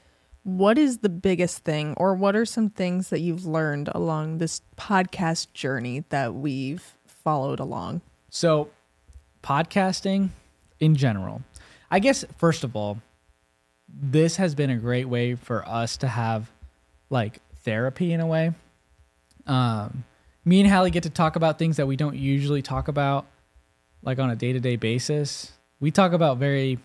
what 0.45 0.79
is 0.79 0.99
the 0.99 1.09
biggest 1.09 1.59
thing 1.65 1.95
or 1.97 2.15
what 2.15 2.35
are 2.35 2.45
some 2.45 2.69
things 2.69 3.11
that 3.11 3.21
you've 3.21 3.47
learned 3.47 3.89
along 3.95 4.39
this 4.39 4.63
podcast 4.77 5.53
journey 5.53 6.05
that 6.09 6.35
we've 6.35 6.97
followed 7.07 7.61
along? 7.61 8.01
So, 8.29 8.71
podcasting 9.43 10.31
in 10.81 10.97
general, 10.97 11.43
I 11.91 11.99
guess, 11.99 12.25
first 12.39 12.65
of 12.65 12.75
all, 12.75 12.99
this 13.89 14.37
has 14.37 14.55
been 14.55 14.71
a 14.71 14.77
great 14.77 15.09
way 15.09 15.35
for 15.35 15.67
us 15.69 15.97
to 15.99 16.09
have 16.09 16.51
like 17.11 17.41
therapy 17.59 18.13
in 18.13 18.21
a 18.21 18.27
way. 18.27 18.53
Um, 19.47 20.05
me 20.45 20.61
and 20.61 20.71
Hallie 20.71 20.91
get 20.91 21.05
to 21.05 21.11
talk 21.11 21.37
about 21.37 21.59
things 21.59 21.77
that 21.77 21.87
we 21.87 21.97
don't 21.97 22.17
usually 22.17 22.63
talk 22.63 22.89
about, 22.89 23.27
like 24.03 24.19
on 24.19 24.31
a 24.31 24.37
day 24.37 24.53
to 24.53 24.61
day 24.61 24.77
basis. 24.77 25.53
We 25.81 25.91
talk 25.91 26.13
about 26.13 26.39
very, 26.39 26.79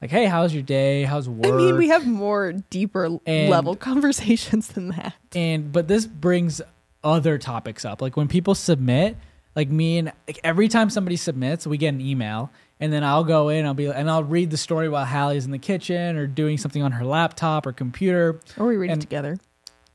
like, 0.00 0.10
hey, 0.10 0.26
how's 0.26 0.52
your 0.52 0.62
day? 0.62 1.04
How's 1.04 1.28
work? 1.28 1.52
I 1.52 1.56
mean, 1.56 1.76
we 1.76 1.88
have 1.88 2.06
more 2.06 2.52
deeper 2.70 3.18
And- 3.26 3.50
level 3.50 3.76
conversations 3.90 4.68
than 4.68 4.88
that. 4.90 5.14
and 5.34 5.72
but 5.72 5.88
this 5.88 6.06
brings 6.06 6.60
other 7.04 7.36
topics 7.36 7.84
up 7.84 8.00
like 8.00 8.16
when 8.16 8.28
people 8.28 8.54
submit 8.54 9.16
like 9.56 9.68
me 9.68 9.98
and 9.98 10.12
like 10.28 10.38
every 10.44 10.68
time 10.68 10.88
somebody 10.88 11.16
submits 11.16 11.66
we 11.66 11.76
get 11.76 11.88
an 11.88 12.00
email 12.00 12.48
and 12.78 12.92
then 12.92 13.02
i'll 13.02 13.24
go 13.24 13.48
in 13.48 13.66
i'll 13.66 13.74
be 13.74 13.86
and 13.86 14.08
i'll 14.08 14.22
read 14.22 14.52
the 14.52 14.56
story 14.56 14.88
while 14.88 15.04
hallie's 15.04 15.44
in 15.44 15.50
the 15.50 15.58
kitchen 15.58 16.16
or 16.16 16.28
doing 16.28 16.56
something 16.58 16.80
on 16.80 16.92
her 16.92 17.04
laptop 17.04 17.66
or 17.66 17.72
computer 17.72 18.38
Or 18.56 18.68
we 18.68 18.76
read 18.76 18.90
And- 18.92 19.00
it 19.02 19.06
together. 19.06 19.36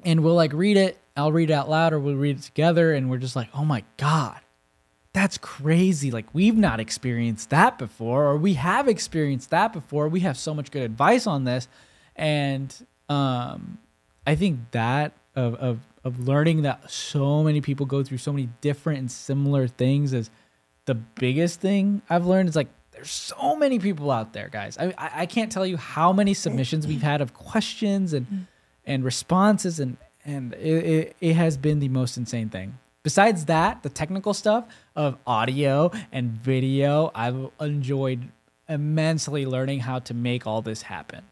and 0.03 0.21
we'll 0.21 0.35
like 0.35 0.51
read 0.51 0.75
it 0.75 0.97
i'll 1.17 1.31
read 1.31 1.49
it 1.49 1.53
out 1.53 1.69
loud 1.69 1.93
or 1.93 1.99
we'll 1.99 2.15
read 2.15 2.37
it 2.37 2.43
together 2.43 2.93
and 2.93 3.09
we're 3.09 3.17
just 3.17 3.35
like 3.35 3.49
oh 3.53 3.65
my 3.65 3.83
god 3.97 4.39
that's 5.13 5.39
crazy. 5.39 6.11
Like 6.11 6.27
we've 6.31 6.55
not 6.55 6.79
experienced 6.79 7.49
that 7.49 7.79
before 7.79 8.25
or 8.25 8.37
we 8.37 8.53
have 8.53 8.87
experienced 8.87 9.49
that 9.49 9.73
before. 9.73 10.07
We 10.09 10.19
have 10.19 10.37
so 10.37 10.53
much 10.53 10.69
good 10.69 10.83
advice 10.83 11.25
on 11.25 11.43
this. 11.43 11.67
And 12.15 12.71
um 13.09 13.77
i 14.25 14.35
think 14.35 14.59
that 14.71 15.13
of 15.35 15.55
of 15.55 15.79
of 16.03 16.27
learning 16.27 16.63
that 16.63 16.89
so 16.89 17.43
many 17.43 17.61
people 17.61 17.85
go 17.85 18.03
through 18.03 18.17
so 18.17 18.31
many 18.31 18.49
different 18.61 18.99
and 18.99 19.11
similar 19.11 19.67
things 19.67 20.13
is 20.13 20.29
the 20.85 20.95
biggest 20.95 21.59
thing 21.61 22.01
i've 22.09 22.25
learned 22.25 22.49
is 22.49 22.55
like 22.55 22.67
there's 22.91 23.11
so 23.11 23.55
many 23.55 23.77
people 23.77 24.09
out 24.09 24.33
there 24.33 24.49
guys. 24.49 24.77
I 24.77 24.93
i, 24.97 25.11
I 25.21 25.25
can't 25.25 25.51
tell 25.51 25.65
you 25.65 25.77
how 25.77 26.11
many 26.11 26.33
submissions 26.33 26.87
we've 26.87 27.01
had 27.01 27.21
of 27.21 27.33
questions 27.33 28.13
and 28.13 28.47
and 28.85 29.03
responses 29.03 29.79
and 29.79 29.97
and 30.27 30.53
it, 30.53 30.85
it, 30.85 31.15
it 31.21 31.33
has 31.35 31.57
been 31.57 31.79
the 31.79 31.89
most 31.89 32.17
insane 32.17 32.49
thing 32.49 32.77
besides 33.01 33.45
that 33.45 33.81
the 33.83 33.89
technical 33.89 34.33
stuff 34.33 34.65
of 34.95 35.17
audio 35.25 35.89
and 36.11 36.31
video 36.31 37.09
i've 37.15 37.49
enjoyed 37.59 38.29
immensely 38.69 39.45
learning 39.45 39.79
how 39.79 39.97
to 39.97 40.13
make 40.13 40.45
all 40.45 40.61
this 40.61 40.81
happen 40.83 41.23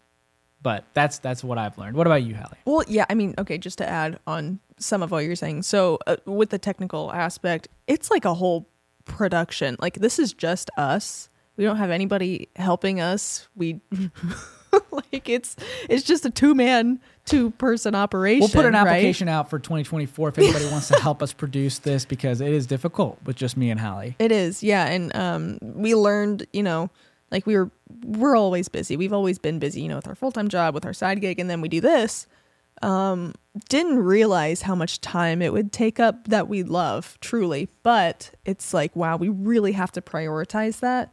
but 0.62 0.86
that's 0.94 1.20
that's 1.20 1.44
what 1.44 1.58
i've 1.58 1.78
learned 1.78 1.96
what 1.98 2.08
about 2.08 2.24
you 2.24 2.34
hallie 2.34 2.58
Well, 2.66 2.84
yeah, 2.88 3.06
I 3.10 3.14
mean, 3.14 3.36
okay, 3.38 3.58
just 3.60 3.78
to 3.78 3.88
add 3.88 4.18
on 4.26 4.60
some 4.80 5.04
of 5.04 5.12
what 5.12 5.24
you're 5.24 5.36
saying. 5.36 5.62
So, 5.64 6.00
uh, 6.08 6.16
with 6.26 6.50
the 6.50 6.58
technical 6.58 7.14
aspect, 7.14 7.68
it's 7.88 8.10
like 8.10 8.26
a 8.26 8.34
whole 8.34 8.68
production. 9.06 9.76
Like 9.80 9.96
this 10.00 10.18
is 10.18 10.34
just 10.34 10.72
us. 10.78 11.30
We 11.56 11.64
don't 11.66 11.78
have 11.78 11.92
anybody 11.92 12.50
helping 12.56 13.00
us. 13.00 13.48
We 13.56 13.80
like 14.92 15.30
it's 15.30 15.56
it's 15.90 16.04
just 16.04 16.26
a 16.26 16.30
two-man, 16.30 17.00
two-person 17.26 17.96
operation. 17.96 18.40
we'll 18.42 18.50
put 18.50 18.66
an 18.66 18.74
right? 18.74 18.88
application 18.88 19.28
out 19.28 19.50
for 19.50 19.60
2024 19.60 20.30
if 20.30 20.38
anybody 20.38 20.66
wants 20.68 20.88
to 20.90 20.96
help 21.00 21.22
us 21.24 21.34
produce 21.34 21.80
this 21.80 22.06
because 22.06 22.42
it 22.42 22.52
is 22.52 22.66
difficult 22.68 23.18
with 23.26 23.36
just 23.36 23.58
me 23.58 23.70
and 23.70 23.80
hallie 23.80 24.16
It 24.20 24.32
is, 24.32 24.64
yeah, 24.64 24.86
and 24.88 25.16
um, 25.16 25.58
we 25.62 25.96
learned, 25.96 26.46
you 26.54 26.64
know, 26.64 26.90
like 27.32 27.46
we 27.46 27.56
were 27.58 27.70
we're 28.04 28.36
always 28.36 28.68
busy. 28.70 28.98
We've 28.98 29.14
always 29.14 29.40
been 29.40 29.60
busy, 29.60 29.82
you 29.82 29.90
know, 29.90 29.98
with 29.98 30.08
our 30.08 30.16
full 30.16 30.32
time 30.32 30.48
job, 30.48 30.74
with 30.74 30.86
our 30.86 30.94
side 30.94 31.22
gig, 31.22 31.40
and 31.40 31.50
then 31.50 31.62
we 31.62 31.70
do 31.70 31.82
this. 31.82 32.28
Um, 32.82 33.34
didn't 33.70 34.00
realize 34.00 34.64
how 34.64 34.76
much 34.76 35.00
time 35.02 35.42
it 35.42 35.54
would 35.54 35.72
take 35.72 36.00
up 36.00 36.28
that 36.28 36.48
we 36.50 36.62
love 36.62 37.18
truly, 37.22 37.70
but 37.84 38.32
it's 38.44 38.74
like 38.74 38.96
wow, 38.96 39.16
we 39.18 39.30
really 39.30 39.72
have 39.74 39.92
to 39.94 40.02
prioritize 40.02 40.80
that. 40.82 41.12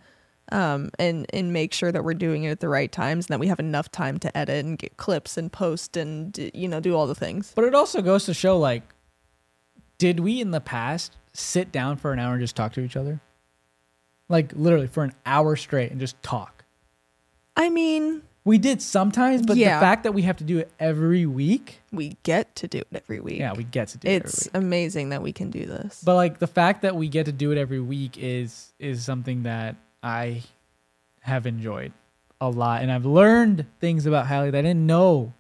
Um, 0.53 0.91
and 0.99 1.27
and 1.33 1.53
make 1.53 1.73
sure 1.73 1.91
that 1.91 2.05
we're 2.05 2.13
doing 2.15 2.45
it 2.45 2.51
at 2.51 2.61
the 2.61 2.69
right 2.69 2.93
times 2.93 3.27
and 3.27 3.33
that 3.35 3.41
we 3.41 3.47
have 3.49 3.59
enough 3.59 3.91
time 3.91 4.19
to 4.19 4.37
edit 4.37 4.65
and 4.65 4.79
get 4.79 4.97
clips 4.99 5.37
and 5.39 5.51
post 5.51 5.97
and 5.97 6.37
you 6.53 6.69
know 6.69 6.79
do 6.79 6.95
all 6.95 7.07
the 7.07 7.15
things. 7.15 7.53
But 7.57 7.65
it 7.65 7.75
also 7.75 8.03
goes 8.03 8.27
to 8.27 8.35
show 8.35 8.59
like, 8.59 8.83
did 9.99 10.21
we 10.21 10.41
in 10.41 10.51
the 10.51 10.61
past 10.61 11.17
sit 11.33 11.73
down 11.73 11.97
for 11.97 12.13
an 12.13 12.19
hour 12.19 12.33
and 12.35 12.43
just 12.43 12.55
talk 12.55 12.73
to 12.75 12.81
each 12.81 12.97
other? 12.97 13.21
Like 14.29 14.53
literally 14.55 14.87
for 14.89 15.05
an 15.05 15.15
hour 15.27 15.57
straight 15.57 15.91
and 15.91 15.99
just 16.01 16.23
talk. 16.23 16.65
I 17.57 17.69
mean, 17.71 18.23
We 18.45 18.59
did 18.59 18.83
sometimes, 18.83 19.43
but 19.47 19.57
Yeah. 19.57 19.77
the 19.79 19.81
fact 19.81 20.03
that 20.03 20.13
we 20.15 20.23
have 20.23 20.37
to 20.39 20.45
do 20.45 20.59
it 20.59 20.71
every 20.81 21.27
week, 21.27 21.81
we 21.93 22.17
get 22.25 22.57
to 22.57 22.67
do 22.67 22.79
it 22.79 22.89
every 22.93 23.21
week. 23.21 23.39
yeah, 23.39 23.53
we 23.55 23.63
get 23.63 23.87
to 23.89 23.99
do 23.99 24.09
it 24.09 24.25
it's 24.25 24.49
amazing 24.53 25.11
that 25.11 25.23
we 25.23 25.33
can 25.33 25.49
do 25.51 25.65
this. 25.65 26.03
But 26.05 26.17
like 26.17 26.41
the 26.41 26.47
fact 26.49 26.83
that 26.83 26.97
we 26.97 27.09
get 27.09 27.27
to 27.27 27.33
do 27.33 27.53
it 27.53 27.59
every 27.59 27.79
week 27.81 28.19
is 28.19 28.73
is 28.81 29.05
something 29.05 29.45
that 29.45 29.77
I 30.03 30.43
have 31.21 31.47
enjoyed 31.47 31.93
a 32.41 32.51
lot, 32.51 32.83
and 32.83 32.91
I've 32.91 33.07
learned 33.07 33.67
things 33.81 34.07
about 34.07 34.27
Hallie 34.27 34.51
that 34.51 34.59
I 34.59 34.63
didn't 34.63 34.87
know. 34.87 35.33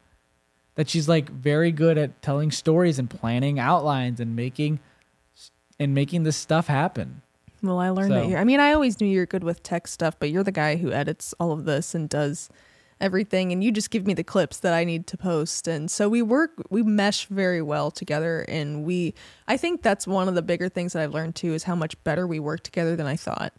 That 0.77 0.89
she's 0.89 1.07
like 1.09 1.29
very 1.31 1.71
good 1.71 1.99
at 1.99 2.23
telling 2.23 2.51
stories 2.51 2.99
and 2.99 3.11
planning 3.11 3.59
outlines 3.59 4.21
and 4.21 4.35
making 4.35 4.81
and 5.79 5.95
making 5.95 6.23
this 6.23 6.37
stuff 6.37 6.67
happen. 6.67 7.21
Well, 7.63 7.79
I 7.79 7.91
learned 7.91 8.13
So- 8.13 8.29
that. 8.31 8.39
I 8.39 8.45
mean, 8.45 8.59
I 8.59 8.73
always 8.73 8.99
knew 9.01 9.07
you're 9.07 9.27
good 9.27 9.45
with 9.45 9.63
tech 9.63 9.87
stuff, 9.87 10.15
but 10.19 10.31
you're 10.31 10.43
the 10.43 10.51
guy 10.53 10.77
who 10.77 10.91
edits 10.91 11.35
all 11.39 11.53
of 11.53 11.67
this 11.67 11.95
and 11.95 12.09
does 12.09 12.49
everything 13.03 13.51
and 13.51 13.65
you 13.65 13.73
just 13.73 13.91
give 13.91 14.07
me 14.07 14.15
the 14.15 14.23
clips 14.23 14.61
that 14.61 14.73
I 14.73 14.85
need 14.85 15.09
to 15.09 15.17
post 15.19 15.67
and 15.67 15.91
so 15.91 16.09
we 16.09 16.23
work 16.23 16.53
we 16.71 16.85
mesh 16.85 17.27
very 17.27 17.61
well 17.61 17.91
together 17.91 18.45
and 18.49 18.85
we 18.85 19.13
I 19.49 19.57
think 19.57 19.83
that's 19.83 20.07
one 20.07 20.29
of 20.29 20.37
the 20.37 20.43
bigger 20.43 20.69
things 20.69 20.93
that 20.93 21.03
I've 21.03 21.13
learned 21.13 21.35
too 21.35 21.53
is 21.53 21.65
how 21.65 21.75
much 21.75 22.01
better 22.05 22.29
we 22.29 22.39
work 22.39 22.63
together 22.63 22.95
than 22.95 23.07
I 23.07 23.17
thought 23.17 23.53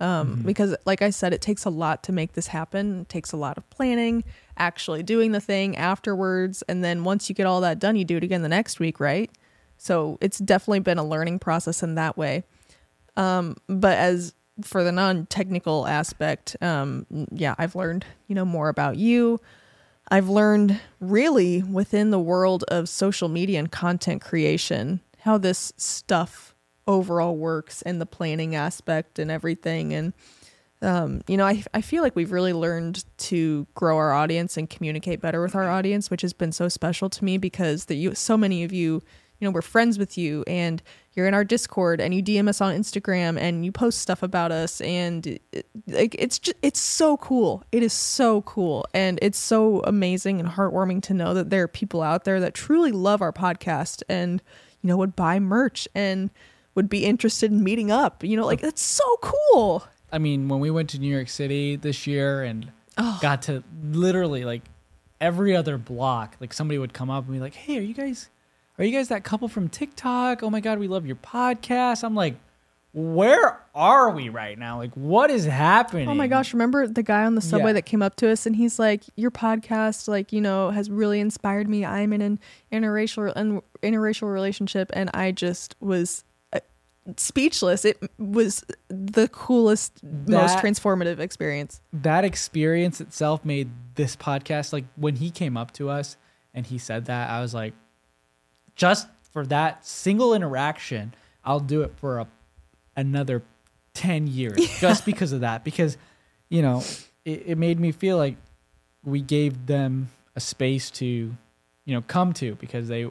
um, 0.00 0.42
because 0.44 0.76
like 0.84 1.02
I 1.02 1.10
said 1.10 1.32
it 1.32 1.40
takes 1.40 1.64
a 1.64 1.70
lot 1.70 2.02
to 2.04 2.12
make 2.12 2.32
this 2.32 2.48
happen. 2.48 3.02
It 3.02 3.08
takes 3.08 3.32
a 3.32 3.36
lot 3.36 3.56
of 3.56 3.68
planning 3.70 4.24
actually 4.58 5.02
doing 5.02 5.32
the 5.32 5.40
thing 5.40 5.76
afterwards. 5.76 6.62
And 6.68 6.84
then 6.84 7.04
once 7.04 7.28
you 7.28 7.34
get 7.34 7.46
all 7.46 7.60
that 7.62 7.78
done 7.78 7.96
you 7.96 8.04
do 8.04 8.16
it 8.16 8.24
again 8.24 8.42
the 8.42 8.48
next 8.48 8.78
week 8.78 9.00
right? 9.00 9.30
So 9.78 10.18
it's 10.20 10.38
definitely 10.38 10.80
been 10.80 10.98
a 10.98 11.04
learning 11.04 11.38
process 11.38 11.82
in 11.82 11.94
that 11.96 12.16
way. 12.16 12.44
Um, 13.16 13.56
but 13.68 13.96
as 13.96 14.34
for 14.62 14.82
the 14.82 14.92
non-technical 14.92 15.86
aspect, 15.86 16.56
um, 16.62 17.06
yeah, 17.30 17.54
I've 17.58 17.74
learned 17.74 18.04
you 18.26 18.34
know 18.34 18.44
more 18.44 18.68
about 18.68 18.96
you. 18.96 19.40
I've 20.08 20.28
learned 20.28 20.80
really 21.00 21.62
within 21.62 22.10
the 22.10 22.20
world 22.20 22.64
of 22.68 22.88
social 22.88 23.28
media 23.28 23.58
and 23.58 23.70
content 23.70 24.22
creation 24.22 25.00
how 25.20 25.36
this 25.38 25.72
stuff 25.76 26.54
overall 26.86 27.36
works 27.36 27.82
and 27.82 28.00
the 28.00 28.06
planning 28.06 28.54
aspect 28.54 29.18
and 29.18 29.30
everything. 29.30 29.92
And 29.92 30.12
um, 30.82 31.22
you 31.26 31.36
know, 31.36 31.46
I 31.46 31.64
I 31.72 31.80
feel 31.80 32.02
like 32.02 32.14
we've 32.14 32.32
really 32.32 32.52
learned 32.52 33.04
to 33.18 33.66
grow 33.74 33.96
our 33.96 34.12
audience 34.12 34.56
and 34.56 34.68
communicate 34.68 35.20
better 35.20 35.40
with 35.40 35.54
our 35.54 35.70
audience, 35.70 36.10
which 36.10 36.22
has 36.22 36.32
been 36.32 36.52
so 36.52 36.68
special 36.68 37.08
to 37.10 37.24
me 37.24 37.38
because 37.38 37.86
that 37.86 37.94
you 37.94 38.14
so 38.14 38.36
many 38.36 38.62
of 38.62 38.72
you 38.72 39.02
you 39.38 39.46
know 39.46 39.50
we're 39.50 39.62
friends 39.62 39.98
with 39.98 40.16
you 40.16 40.44
and 40.46 40.82
you're 41.12 41.26
in 41.26 41.34
our 41.34 41.44
discord 41.44 42.00
and 42.00 42.14
you 42.14 42.22
dm 42.22 42.48
us 42.48 42.60
on 42.60 42.74
instagram 42.74 43.38
and 43.38 43.64
you 43.64 43.72
post 43.72 44.00
stuff 44.00 44.22
about 44.22 44.52
us. 44.52 44.80
And 44.80 45.26
it, 45.52 45.66
like 45.86 46.14
it's 46.18 46.38
just 46.38 46.56
it's 46.62 46.80
so 46.80 47.16
cool. 47.16 47.64
It 47.72 47.82
is 47.82 47.92
so 47.92 48.42
cool. 48.42 48.86
And 48.94 49.18
it's 49.22 49.38
so 49.38 49.80
amazing 49.80 50.40
and 50.40 50.48
heartwarming 50.48 51.02
to 51.04 51.14
know 51.14 51.34
that 51.34 51.50
there 51.50 51.62
are 51.62 51.68
people 51.68 52.02
out 52.02 52.24
there 52.24 52.40
that 52.40 52.54
truly 52.54 52.92
love 52.92 53.22
our 53.22 53.32
podcast 53.32 54.02
and 54.08 54.42
you 54.82 54.88
know 54.88 54.96
would 54.96 55.16
buy 55.16 55.38
merch. 55.38 55.88
And 55.94 56.30
would 56.76 56.88
be 56.88 57.04
interested 57.04 57.50
in 57.50 57.64
meeting 57.64 57.90
up 57.90 58.22
you 58.22 58.36
know 58.36 58.46
like 58.46 58.60
that's 58.60 58.82
so 58.82 59.04
cool 59.20 59.84
I 60.12 60.18
mean, 60.18 60.48
when 60.48 60.60
we 60.60 60.70
went 60.70 60.90
to 60.90 60.98
New 60.98 61.12
York 61.12 61.28
City 61.28 61.76
this 61.76 62.06
year 62.06 62.42
and 62.42 62.70
oh. 62.96 63.18
got 63.20 63.42
to 63.42 63.62
literally 63.82 64.44
like 64.44 64.62
every 65.20 65.56
other 65.56 65.78
block, 65.78 66.36
like 66.40 66.52
somebody 66.52 66.78
would 66.78 66.92
come 66.92 67.10
up 67.10 67.24
and 67.24 67.34
be 67.34 67.40
like, 67.40 67.54
"Hey, 67.54 67.78
are 67.78 67.82
you 67.82 67.94
guys, 67.94 68.28
are 68.78 68.84
you 68.84 68.92
guys 68.92 69.08
that 69.08 69.24
couple 69.24 69.48
from 69.48 69.68
TikTok? 69.68 70.42
Oh 70.42 70.50
my 70.50 70.60
God, 70.60 70.78
we 70.78 70.88
love 70.88 71.06
your 71.06 71.16
podcast." 71.16 72.04
I'm 72.04 72.14
like, 72.14 72.36
"Where 72.92 73.60
are 73.74 74.10
we 74.10 74.28
right 74.28 74.56
now? 74.56 74.78
Like, 74.78 74.94
what 74.94 75.30
is 75.30 75.44
happening?" 75.44 76.08
Oh 76.08 76.14
my 76.14 76.28
gosh, 76.28 76.52
remember 76.52 76.86
the 76.86 77.02
guy 77.02 77.24
on 77.24 77.34
the 77.34 77.40
subway 77.40 77.70
Yeah. 77.70 77.74
that 77.74 77.86
came 77.86 78.00
up 78.00 78.14
to 78.16 78.30
us 78.30 78.46
and 78.46 78.54
he's 78.54 78.78
like, 78.78 79.02
"Your 79.16 79.32
podcast 79.32 80.06
like, 80.06 80.32
you 80.32 80.40
know, 80.40 80.70
has 80.70 80.88
really 80.88 81.18
inspired 81.18 81.68
me. 81.68 81.84
I'm 81.84 82.12
in 82.12 82.22
an 82.22 82.38
interracial 82.72 83.60
interracial 83.82 84.32
relationship 84.32 84.90
and 84.94 85.10
I 85.12 85.32
just 85.32 85.74
was 85.80 86.24
speechless. 87.16 87.84
It 87.84 87.98
was 88.18 88.64
the 88.88 89.28
coolest, 89.28 90.02
most 90.02 90.58
transformative 90.58 91.18
experience. 91.18 91.80
that 91.92 92.24
experience 92.24 93.00
itself 93.00 93.44
made 93.44 93.70
this 93.94 94.16
podcast 94.16 94.72
like 94.72 94.84
when 94.96 95.16
he 95.16 95.30
came 95.30 95.56
up 95.56 95.72
to 95.72 95.88
us 95.88 96.16
and 96.52 96.66
he 96.66 96.76
said 96.76 97.06
that 97.06 97.30
i 97.30 97.40
was 97.40 97.54
like 97.54 97.72
just 98.74 99.08
for 99.32 99.46
that 99.46 99.86
single 99.86 100.34
interaction 100.34 101.14
i'll 101.44 101.60
do 101.60 101.80
it 101.82 101.92
for 101.96 102.18
a, 102.18 102.26
another 102.94 103.42
10 103.94 104.26
years 104.26 104.58
just 104.80 105.06
because 105.06 105.32
of 105.32 105.40
that 105.40 105.64
because 105.64 105.96
you 106.50 106.60
know 106.60 106.82
it, 107.24 107.42
it 107.46 107.58
made 107.58 107.80
me 107.80 107.90
feel 107.92 108.18
like 108.18 108.36
we 109.02 109.22
gave 109.22 109.66
them 109.66 110.08
a 110.34 110.40
space 110.40 110.90
to 110.90 111.06
you 111.06 111.94
know 111.94 112.02
come 112.02 112.32
to 112.34 112.54
because 112.56 112.88
they 112.88 113.06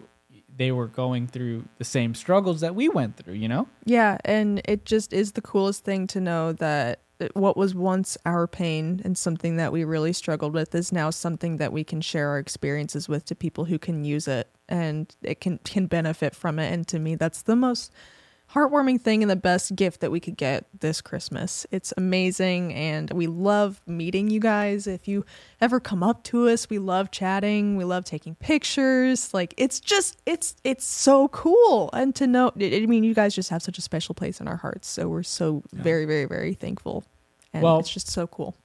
they 0.58 0.72
were 0.72 0.88
going 0.88 1.28
through 1.28 1.66
the 1.78 1.84
same 1.84 2.16
struggles 2.16 2.62
that 2.62 2.76
we 2.76 2.90
went 2.90 3.18
through 3.18 3.34
you 3.34 3.48
know? 3.48 3.68
Yeah, 3.86 4.18
and 4.26 4.62
it 4.66 4.86
just 4.86 5.14
is 5.14 5.34
the 5.34 5.42
coolest 5.42 5.84
thing 5.84 6.08
to 6.08 6.22
know 6.22 6.54
that 6.54 7.02
what 7.34 7.56
was 7.56 7.74
once 7.74 8.18
our 8.26 8.48
pain 8.48 9.02
and 9.06 9.18
something 9.18 9.56
that 9.56 9.72
we 9.72 9.84
really 9.84 10.14
struggled 10.14 10.54
with 10.54 10.76
is 10.76 10.92
now 10.92 11.10
something 11.10 11.58
that 11.58 11.72
we 11.72 11.84
can 11.84 12.02
share 12.02 12.30
our 12.30 12.40
experiences 12.40 13.08
with 13.08 13.26
to 13.26 13.36
people 13.36 13.66
who 13.66 13.80
can 13.80 14.04
use 14.04 14.28
it 14.28 14.50
and 14.68 15.16
it 15.22 15.40
can 15.40 15.60
can 15.60 15.86
benefit 15.86 16.36
from 16.36 16.60
it. 16.60 16.74
And 16.74 16.88
to 16.90 17.00
me 17.00 17.16
that's 17.16 17.42
the 17.42 17.56
most 17.56 17.94
heartwarming 18.56 19.00
thing 19.02 19.22
and 19.22 19.30
the 19.30 19.36
best 19.36 19.76
gift 19.76 20.00
that 20.00 20.12
we 20.12 20.20
could 20.20 20.38
get 20.38 20.66
this 20.80 21.02
Christmas. 21.02 21.66
It's 21.72 21.94
amazing 21.98 22.74
and 22.74 23.12
we 23.12 23.28
love 23.28 23.82
meeting 23.86 24.30
you 24.30 24.40
guys. 24.40 24.88
If 24.88 25.08
you 25.08 25.26
ever 25.60 25.80
come 25.82 26.02
up 26.02 26.24
to 26.26 26.48
us, 26.48 26.70
we 26.70 26.80
love 26.80 27.12
chatting, 27.12 27.76
we 27.76 27.84
love 27.84 28.06
taking 28.06 28.36
pictures. 28.36 29.34
Like 29.34 29.54
it's 29.58 29.80
just 29.82 30.18
it's 30.26 30.56
it's 30.64 30.86
so 30.86 31.28
cool 31.28 31.90
and 31.94 32.16
to 32.16 32.26
know 32.28 32.52
I 32.60 32.86
mean 32.86 33.04
you 33.04 33.14
guys 33.14 33.36
just 33.36 33.50
have 33.50 33.62
such 33.62 33.78
a 33.78 33.82
special 33.82 34.16
place 34.16 34.40
in 34.40 34.48
our 34.48 34.58
hearts. 34.58 34.88
So 34.88 35.10
we're 35.10 35.24
so 35.24 35.62
very 35.74 36.06
very 36.06 36.26
very 36.26 36.54
thankful. 36.54 37.04
And 37.54 37.62
Well- 37.64 37.80
it's 37.80 37.90
just 37.90 38.08
so 38.10 38.26
cool. 38.28 38.56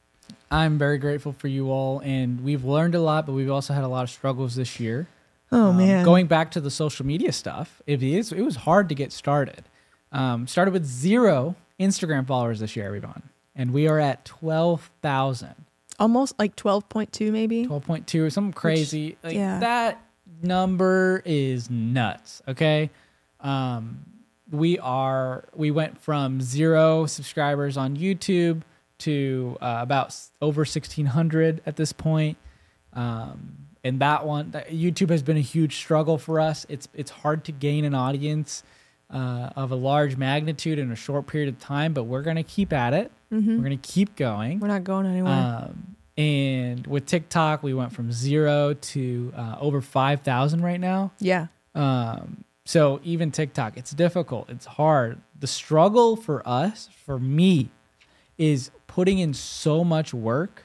i'm 0.52 0.78
very 0.78 0.98
grateful 0.98 1.32
for 1.32 1.48
you 1.48 1.70
all 1.70 2.00
and 2.04 2.40
we've 2.42 2.64
learned 2.64 2.94
a 2.94 3.00
lot 3.00 3.24
but 3.26 3.32
we've 3.32 3.50
also 3.50 3.72
had 3.72 3.84
a 3.84 3.88
lot 3.88 4.02
of 4.04 4.10
struggles 4.10 4.54
this 4.56 4.78
year 4.80 5.06
Oh 5.52 5.70
Um, 5.72 6.04
Going 6.04 6.26
back 6.28 6.52
to 6.52 6.60
the 6.60 6.70
social 6.70 7.04
media 7.04 7.32
stuff, 7.32 7.82
it 7.86 8.02
is 8.04 8.30
it 8.32 8.42
was 8.42 8.56
hard 8.68 8.88
to 8.88 8.94
get 8.94 9.10
started. 9.12 9.64
Um, 10.12 10.46
started 10.46 10.72
with 10.72 10.84
zero 10.84 11.56
Instagram 11.78 12.26
followers 12.26 12.60
this 12.60 12.74
year, 12.76 12.86
everyone, 12.86 13.22
and 13.54 13.72
we 13.72 13.86
are 13.88 13.98
at 13.98 14.24
twelve 14.24 14.90
thousand. 15.02 15.54
almost 15.98 16.38
like 16.38 16.56
12.2 16.56 17.30
maybe. 17.30 17.66
12.2 17.66 18.26
or 18.26 18.30
something 18.30 18.52
crazy. 18.52 19.16
like 19.22 19.34
yeah. 19.34 19.60
that 19.60 20.02
number 20.42 21.22
is 21.24 21.68
nuts. 21.70 22.42
Okay. 22.48 22.90
Um, 23.40 24.00
we 24.50 24.78
are 24.78 25.44
we 25.54 25.70
went 25.70 26.00
from 26.00 26.40
zero 26.40 27.06
subscribers 27.06 27.76
on 27.76 27.96
YouTube 27.96 28.62
to 28.98 29.56
uh, 29.60 29.78
about 29.80 30.14
over 30.42 30.60
1600 30.60 31.62
at 31.66 31.76
this 31.76 31.92
point. 31.92 32.36
Um, 32.92 33.56
and 33.84 34.00
that 34.00 34.26
one 34.26 34.50
that, 34.50 34.70
YouTube 34.70 35.10
has 35.10 35.22
been 35.22 35.36
a 35.36 35.42
huge 35.42 35.76
struggle 35.76 36.18
for 36.18 36.40
us. 36.40 36.66
It's 36.68 36.88
it's 36.94 37.10
hard 37.10 37.44
to 37.44 37.52
gain 37.52 37.84
an 37.84 37.94
audience 37.94 38.62
uh, 39.12 39.50
of 39.56 39.70
a 39.72 39.74
large 39.74 40.16
magnitude 40.16 40.78
in 40.78 40.90
a 40.92 40.96
short 40.96 41.26
period 41.26 41.48
of 41.48 41.58
time, 41.58 41.92
but 41.92 42.04
we're 42.04 42.22
gonna 42.22 42.42
keep 42.42 42.72
at 42.72 42.94
it. 42.94 43.10
We're 43.30 43.62
gonna 43.62 43.76
keep 43.76 44.16
going. 44.16 44.60
We're 44.60 44.68
not 44.68 44.84
going 44.84 45.06
anywhere. 45.06 45.32
Um, 45.32 45.96
and 46.16 46.86
with 46.86 47.06
TikTok, 47.06 47.62
we 47.62 47.72
went 47.74 47.92
from 47.92 48.12
zero 48.12 48.74
to 48.74 49.32
uh, 49.36 49.56
over 49.60 49.80
5,000 49.80 50.62
right 50.62 50.80
now. 50.80 51.12
yeah. 51.18 51.46
Um, 51.74 52.44
so 52.64 53.00
even 53.04 53.30
TikTok, 53.30 53.76
it's 53.76 53.92
difficult. 53.92 54.48
It's 54.50 54.66
hard. 54.66 55.20
The 55.38 55.46
struggle 55.46 56.14
for 56.16 56.46
us, 56.46 56.88
for 57.04 57.18
me, 57.18 57.70
is 58.38 58.70
putting 58.86 59.18
in 59.18 59.34
so 59.34 59.82
much 59.84 60.12
work 60.14 60.64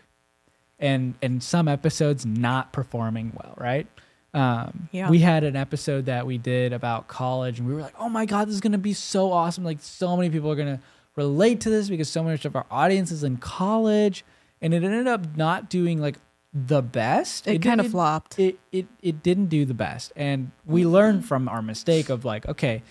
and 0.78 1.16
and 1.22 1.42
some 1.42 1.68
episodes 1.68 2.26
not 2.26 2.74
performing 2.74 3.32
well, 3.36 3.54
right? 3.58 3.88
Um, 4.36 4.90
Yeah. 4.92 5.10
We 5.10 5.20
had 5.20 5.44
an 5.44 5.56
episode 5.56 6.06
that 6.06 6.26
we 6.28 6.38
did 6.38 6.74
about 6.74 7.08
college, 7.08 7.60
and 7.60 7.68
we 7.68 7.74
were 7.74 7.82
like, 7.82 7.96
"Oh 8.00 8.10
my 8.10 8.26
god, 8.26 8.48
this 8.48 8.56
is 8.56 8.62
gonna 8.62 8.78
be 8.78 8.94
so 8.94 9.32
awesome! 9.32 9.64
Like, 9.64 9.78
so 9.82 10.16
many 10.18 10.30
people 10.30 10.52
are 10.52 10.56
gonna 10.56 10.82
relate 11.16 11.62
to 11.62 11.70
this 11.70 11.88
because 11.90 12.10
so 12.10 12.22
much 12.24 12.44
of 12.46 12.56
our 12.56 12.66
audience 12.70 13.12
is 13.12 13.24
in 13.24 13.38
college." 13.38 14.26
And 14.62 14.74
it 14.74 14.84
ended 14.84 15.08
up 15.08 15.36
not 15.38 15.70
doing 15.70 16.00
like 16.02 16.18
the 16.54 16.82
best. 16.82 17.48
It 17.48 17.54
did- 17.54 17.62
kind 17.64 17.80
of 17.82 17.88
flopped. 17.92 18.40
it 18.40 18.58
it 18.72 18.88
it 19.02 19.22
didn't 19.24 19.48
do 19.48 19.66
the 19.66 19.74
best 19.74 20.14
and 20.16 20.52
we 20.66 20.86
learned 20.86 21.26
from 21.26 21.50
our 21.50 21.62
mistake 21.62 22.10
of 22.10 22.24
like 22.24 22.48
okay 22.48 22.82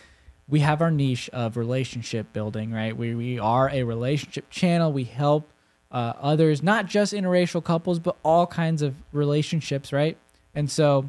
we 0.47 0.61
have 0.61 0.83
our 0.83 0.91
niche 0.91 1.31
of 1.33 1.57
relationship 1.57 2.31
building 2.35 2.71
right 2.73 2.95
we 2.95 3.15
we 3.15 3.39
are 3.39 3.71
a 3.71 3.83
relationship 3.83 4.51
channel 4.51 4.93
we 4.93 5.05
help 5.05 5.51
uh, 5.91 6.13
others 6.21 6.63
not 6.63 6.85
just 6.87 7.15
interracial 7.15 7.65
couples 7.65 7.99
but 7.99 8.17
all 8.23 8.47
kinds 8.47 8.83
of 8.83 8.95
relationships 9.13 9.95
right 9.95 10.19
and 10.55 10.71
so 10.71 11.09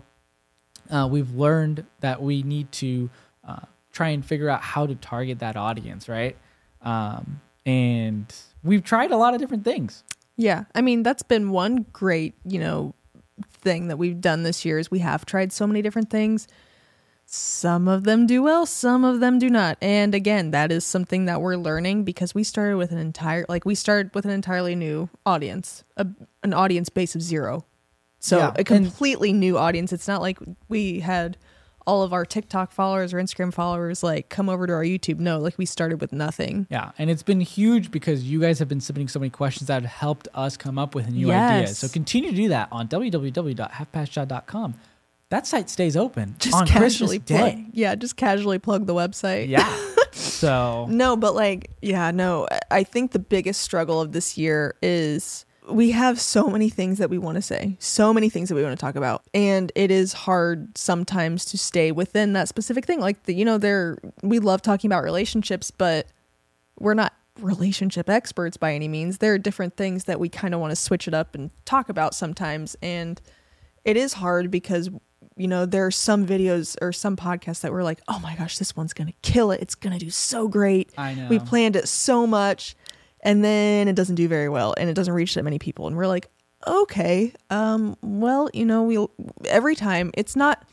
uh, 0.90 1.08
we've 1.10 1.32
learned 1.36 1.86
that 2.00 2.22
we 2.22 2.44
need 2.44 2.72
to 2.72 3.10
uh, 3.48 3.62
try 3.92 4.10
and 4.10 4.26
figure 4.26 4.50
out 4.50 4.62
how 4.62 4.86
to 4.86 4.96
target 4.96 5.40
that 5.40 5.56
audience 5.56 6.08
right 6.08 6.36
um, 6.82 7.42
and 7.66 8.34
we've 8.64 8.84
tried 8.84 9.12
a 9.12 9.18
lot 9.18 9.34
of 9.34 9.40
different 9.40 9.64
things 9.64 10.04
Yeah, 10.38 10.66
I 10.74 10.82
mean 10.82 11.04
that's 11.04 11.24
been 11.24 11.50
one 11.52 11.86
great, 11.94 12.34
you 12.44 12.60
know, 12.60 12.94
thing 13.50 13.88
that 13.88 13.98
we've 13.98 14.20
done 14.20 14.44
this 14.44 14.66
year 14.66 14.80
is 14.80 14.92
we 14.92 15.00
have 15.00 15.26
tried 15.26 15.52
so 15.52 15.66
many 15.66 15.82
different 15.82 16.10
things. 16.10 16.48
Some 17.26 17.88
of 17.88 18.04
them 18.04 18.28
do 18.28 18.44
well, 18.44 18.66
some 18.66 19.04
of 19.04 19.20
them 19.20 19.40
do 19.40 19.50
not. 19.50 19.78
And 19.82 20.14
again, 20.14 20.52
that 20.52 20.72
is 20.72 20.86
something 20.86 21.26
that 21.26 21.42
we're 21.42 21.56
learning 21.56 22.04
because 22.04 22.36
we 22.36 22.44
started 22.44 22.78
with 22.78 22.92
an 22.92 22.98
entire 22.98 23.46
like 23.50 23.66
we 23.66 23.76
started 23.76 24.14
with 24.14 24.26
an 24.26 24.32
entirely 24.32 24.76
new 24.76 25.10
audience, 25.26 25.84
a, 25.98 26.06
an 26.44 26.54
audience 26.54 26.90
base 26.90 27.16
of 27.16 27.22
0. 27.22 27.66
So 28.26 28.38
Yeah, 28.40 28.48
a 28.56 28.58
and- 28.58 28.66
completely 28.66 29.32
new 29.34 29.58
audience. 29.58 29.94
It's 29.94 30.08
not 30.08 30.22
like 30.22 30.40
we 30.68 31.00
had 31.02 31.38
all 31.88 32.02
of 32.02 32.12
our 32.14 32.26
TikTok 32.26 32.72
followers 32.72 33.14
or 33.14 33.18
Instagram 33.18 33.54
followers 33.54 34.02
like 34.02 34.30
come 34.30 34.50
over 34.50 34.66
to 34.66 34.74
our 34.74 34.84
YouTube. 34.84 35.20
No, 35.20 35.38
like 35.38 35.56
we 35.60 35.68
started 35.68 36.02
with 36.02 36.12
nothing. 36.12 36.66
Yeah, 36.72 36.92
and 36.98 37.12
it's 37.12 37.22
been 37.22 37.42
huge 37.42 37.92
because 37.92 38.24
you 38.24 38.42
guys 38.42 38.58
have 38.58 38.68
been 38.68 38.82
submitting 38.82 39.08
so 39.08 39.20
many 39.20 39.30
questions 39.30 39.68
that 39.68 39.84
have 39.84 39.92
helped 39.92 40.28
us 40.34 40.58
come 40.58 40.80
up 40.80 40.96
with 40.96 41.12
new 41.12 41.28
Yes. 41.28 41.52
ideas. 41.62 41.78
So 41.78 41.88
continue 41.88 42.32
to 42.32 42.36
do 42.36 42.50
that 42.50 42.70
on 42.72 42.88
www.halfpastchai.com. 42.88 44.74
That 45.30 45.48
site 45.48 45.70
stays 45.70 45.96
open 45.98 46.36
Just 46.40 46.56
on 46.56 46.66
casually 46.68 47.20
Christmas 47.20 47.40
plug. 47.40 47.56
Day. 47.56 47.66
Yeah, 47.74 47.96
just 47.96 48.16
casually 48.16 48.60
plug 48.60 48.86
the 48.88 48.94
website. 48.94 49.48
Yeah. 49.50 49.68
so 50.12 50.88
No, 50.90 51.16
but 51.18 51.36
like, 51.36 51.72
yeah, 51.82 52.12
no. 52.12 52.48
I 52.72 52.84
think 52.84 53.12
the 53.12 53.20
biggest 53.20 53.62
struggle 53.62 54.00
of 54.02 54.12
this 54.12 54.38
year 54.38 54.76
is 54.82 55.46
we 55.70 55.92
have 55.92 56.20
so 56.20 56.48
many 56.48 56.70
things 56.70 56.98
that 56.98 57.10
we 57.10 57.18
want 57.18 57.36
to 57.36 57.42
say, 57.42 57.78
so 57.80 58.14
many 58.14 58.30
things 58.30 58.50
that 58.50 58.56
we 58.56 58.64
want 58.64 58.78
to 58.78 58.84
talk 58.84 58.96
about, 58.96 59.24
and 59.34 59.72
it 59.76 59.92
is 59.92 60.14
hard 60.14 60.78
sometimes 60.78 61.46
to 61.46 61.58
stay 61.58 61.92
within 61.92 62.34
that 62.34 62.48
specific 62.48 62.86
thing. 62.86 63.00
Like, 63.00 63.24
the, 63.24 63.34
you 63.34 63.46
know, 63.46 63.58
there 63.58 63.98
we 64.22 64.40
love 64.40 64.62
talking 64.62 64.90
about 64.90 65.04
relationships, 65.04 65.72
but 65.72 66.08
we're 66.80 66.94
not 66.94 67.14
relationship 67.40 68.10
experts 68.10 68.58
by 68.58 68.74
any 68.74 68.88
means. 68.88 69.18
There 69.18 69.34
are 69.34 69.38
different 69.38 69.76
things 69.76 70.06
that 70.06 70.20
we 70.20 70.30
kind 70.30 70.54
of 70.54 70.60
want 70.60 70.72
to 70.72 70.76
switch 70.76 71.08
it 71.08 71.14
up 71.14 71.36
and 71.36 71.52
talk 71.66 71.90
about 71.90 72.14
sometimes, 72.14 72.76
and 72.82 73.22
it 73.84 73.98
is 73.98 74.14
hard 74.14 74.52
because 74.52 74.90
you 75.38 75.48
know 75.48 75.66
there 75.66 75.86
are 75.86 75.92
some 75.92 76.26
videos 76.26 76.76
or 76.82 76.94
some 76.94 77.18
podcasts 77.18 77.62
that 77.62 77.72
we're 77.72 77.84
like 77.84 78.00
oh 78.08 78.20
my 78.20 78.36
gosh 78.36 78.58
this 78.58 78.76
one's 78.76 78.94
gonna 78.94 79.14
kill 79.22 79.52
it 79.52 79.62
it's 79.62 79.76
gonna 79.76 80.00
do 80.00 80.10
so 80.10 80.48
great 80.48 80.92
I 80.98 81.14
know. 81.14 81.28
we 81.28 81.40
planned 81.40 81.76
it 81.76 81.90
so 81.90 82.26
much 82.26 82.76
and 83.26 83.44
then 83.44 83.90
it 83.90 83.96
doesn't 83.96 84.16
do 84.16 84.30
very 84.30 84.48
well 84.48 84.74
and 84.78 84.90
it 84.90 84.94
doesn't 84.94 85.14
reach 85.14 85.34
that 85.34 85.44
many 85.44 85.60
people. 85.60 85.88
And 85.88 85.98
we're 85.98 86.08
like 86.08 86.30
okay 86.68 87.32
um 87.52 87.96
well 88.02 88.50
you 88.52 88.66
know 88.66 88.82
we 88.82 89.06
every 89.48 89.76
time 89.76 90.10
it's 90.16 90.36
not 90.36 90.66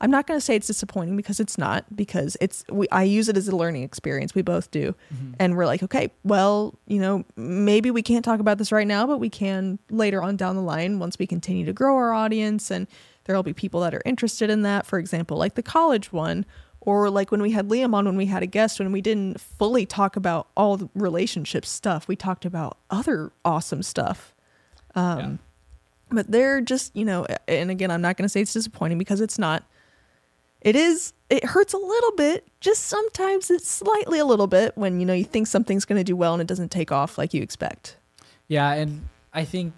i'm 0.00 0.10
not 0.10 0.24
going 0.24 0.38
to 0.38 0.44
say 0.44 0.54
it's 0.54 0.68
disappointing 0.68 1.16
because 1.16 1.40
it's 1.40 1.58
not 1.58 1.84
because 1.96 2.36
it's 2.40 2.64
we 2.70 2.86
i 2.92 3.02
use 3.02 3.28
it 3.28 3.36
as 3.36 3.48
a 3.48 3.56
learning 3.56 3.82
experience. 3.82 4.36
We 4.36 4.42
both 4.42 4.70
do. 4.70 4.94
And 5.40 5.56
we're 5.56 5.66
like 5.66 5.82
okay 5.82 6.12
well 6.22 6.78
you 6.86 7.00
know 7.00 7.24
maybe 7.34 7.90
we 7.90 8.02
can't 8.02 8.24
talk 8.24 8.38
about 8.38 8.58
this 8.58 8.70
right 8.70 8.86
now 8.86 9.06
but 9.06 9.18
we 9.18 9.30
can 9.30 9.80
later 9.90 10.22
on 10.22 10.36
down 10.36 10.54
the 10.54 10.62
line 10.62 11.00
once 11.00 11.18
we 11.18 11.26
continue 11.26 11.64
to 11.64 11.72
grow 11.72 11.96
our 11.96 12.12
audience 12.12 12.70
and 12.70 12.86
there'll 13.24 13.42
be 13.42 13.54
people 13.54 13.80
that 13.80 13.94
are 13.94 14.02
interested 14.04 14.48
in 14.50 14.62
that. 14.62 14.86
For 14.86 14.98
example 14.98 15.38
like 15.38 15.54
the 15.54 15.62
college 15.62 16.12
one 16.12 16.44
or 16.82 17.10
like 17.10 17.30
when 17.30 17.40
we 17.40 17.52
had 17.52 17.68
Liam 17.68 17.94
on 17.94 18.04
when 18.04 18.16
we 18.16 18.26
had 18.26 18.42
a 18.42 18.46
guest 18.46 18.78
when 18.78 18.92
we 18.92 19.00
didn't 19.00 19.40
fully 19.40 19.86
talk 19.86 20.16
about 20.16 20.48
all 20.56 20.76
the 20.76 20.88
relationship 20.94 21.64
stuff 21.64 22.08
we 22.08 22.16
talked 22.16 22.44
about 22.44 22.76
other 22.90 23.32
awesome 23.44 23.82
stuff. 23.82 24.34
Um, 24.94 25.18
yeah. 25.18 25.36
but 26.10 26.30
they're 26.30 26.60
just 26.60 26.94
you 26.94 27.06
know 27.06 27.26
and 27.48 27.70
again 27.70 27.90
i'm 27.90 28.02
not 28.02 28.18
going 28.18 28.24
to 28.24 28.28
say 28.28 28.42
it's 28.42 28.52
disappointing 28.52 28.98
because 28.98 29.20
it's 29.20 29.38
not. 29.38 29.64
It 30.60 30.76
is 30.76 31.12
it 31.28 31.44
hurts 31.44 31.72
a 31.72 31.78
little 31.78 32.12
bit 32.12 32.46
just 32.60 32.84
sometimes 32.84 33.50
it's 33.50 33.68
slightly 33.68 34.18
a 34.18 34.24
little 34.24 34.46
bit 34.46 34.76
when 34.76 35.00
you 35.00 35.06
know 35.06 35.14
you 35.14 35.24
think 35.24 35.46
something's 35.46 35.84
going 35.84 35.98
to 35.98 36.04
do 36.04 36.14
well 36.14 36.34
and 36.34 36.42
it 36.42 36.46
doesn't 36.46 36.70
take 36.70 36.92
off 36.92 37.18
like 37.18 37.34
you 37.34 37.42
expect. 37.42 37.96
Yeah, 38.48 38.72
and 38.72 39.08
I 39.32 39.44
think 39.44 39.72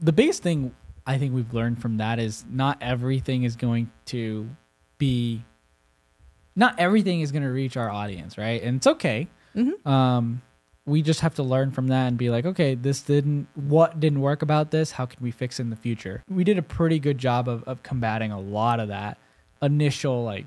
the 0.00 0.12
biggest 0.12 0.42
thing 0.42 0.72
I 1.06 1.18
think 1.18 1.34
we've 1.34 1.52
learned 1.52 1.80
from 1.80 1.98
that 1.98 2.18
is 2.18 2.44
not 2.48 2.78
everything 2.80 3.42
is 3.42 3.56
going 3.56 3.90
to 4.06 4.48
be, 4.98 5.44
not 6.56 6.78
everything 6.78 7.20
is 7.20 7.32
going 7.32 7.42
to 7.42 7.50
reach 7.50 7.76
our 7.76 7.90
audience, 7.90 8.38
right? 8.38 8.62
And 8.62 8.76
it's 8.76 8.86
okay. 8.86 9.28
Um, 9.86 10.42
we 10.86 11.00
just 11.02 11.20
have 11.20 11.34
to 11.36 11.42
learn 11.42 11.70
from 11.70 11.88
that 11.88 12.08
and 12.08 12.18
be 12.18 12.28
like, 12.30 12.44
okay, 12.44 12.74
this 12.74 13.00
didn't, 13.02 13.48
what 13.54 14.00
didn't 14.00 14.20
work 14.20 14.42
about 14.42 14.70
this? 14.70 14.92
How 14.92 15.06
can 15.06 15.22
we 15.22 15.30
fix 15.30 15.58
it 15.58 15.62
in 15.62 15.70
the 15.70 15.76
future? 15.76 16.22
We 16.28 16.44
did 16.44 16.58
a 16.58 16.62
pretty 16.62 16.98
good 16.98 17.18
job 17.18 17.48
of, 17.48 17.64
of 17.64 17.82
combating 17.82 18.32
a 18.32 18.40
lot 18.40 18.80
of 18.80 18.88
that 18.88 19.18
initial 19.62 20.24
like 20.24 20.46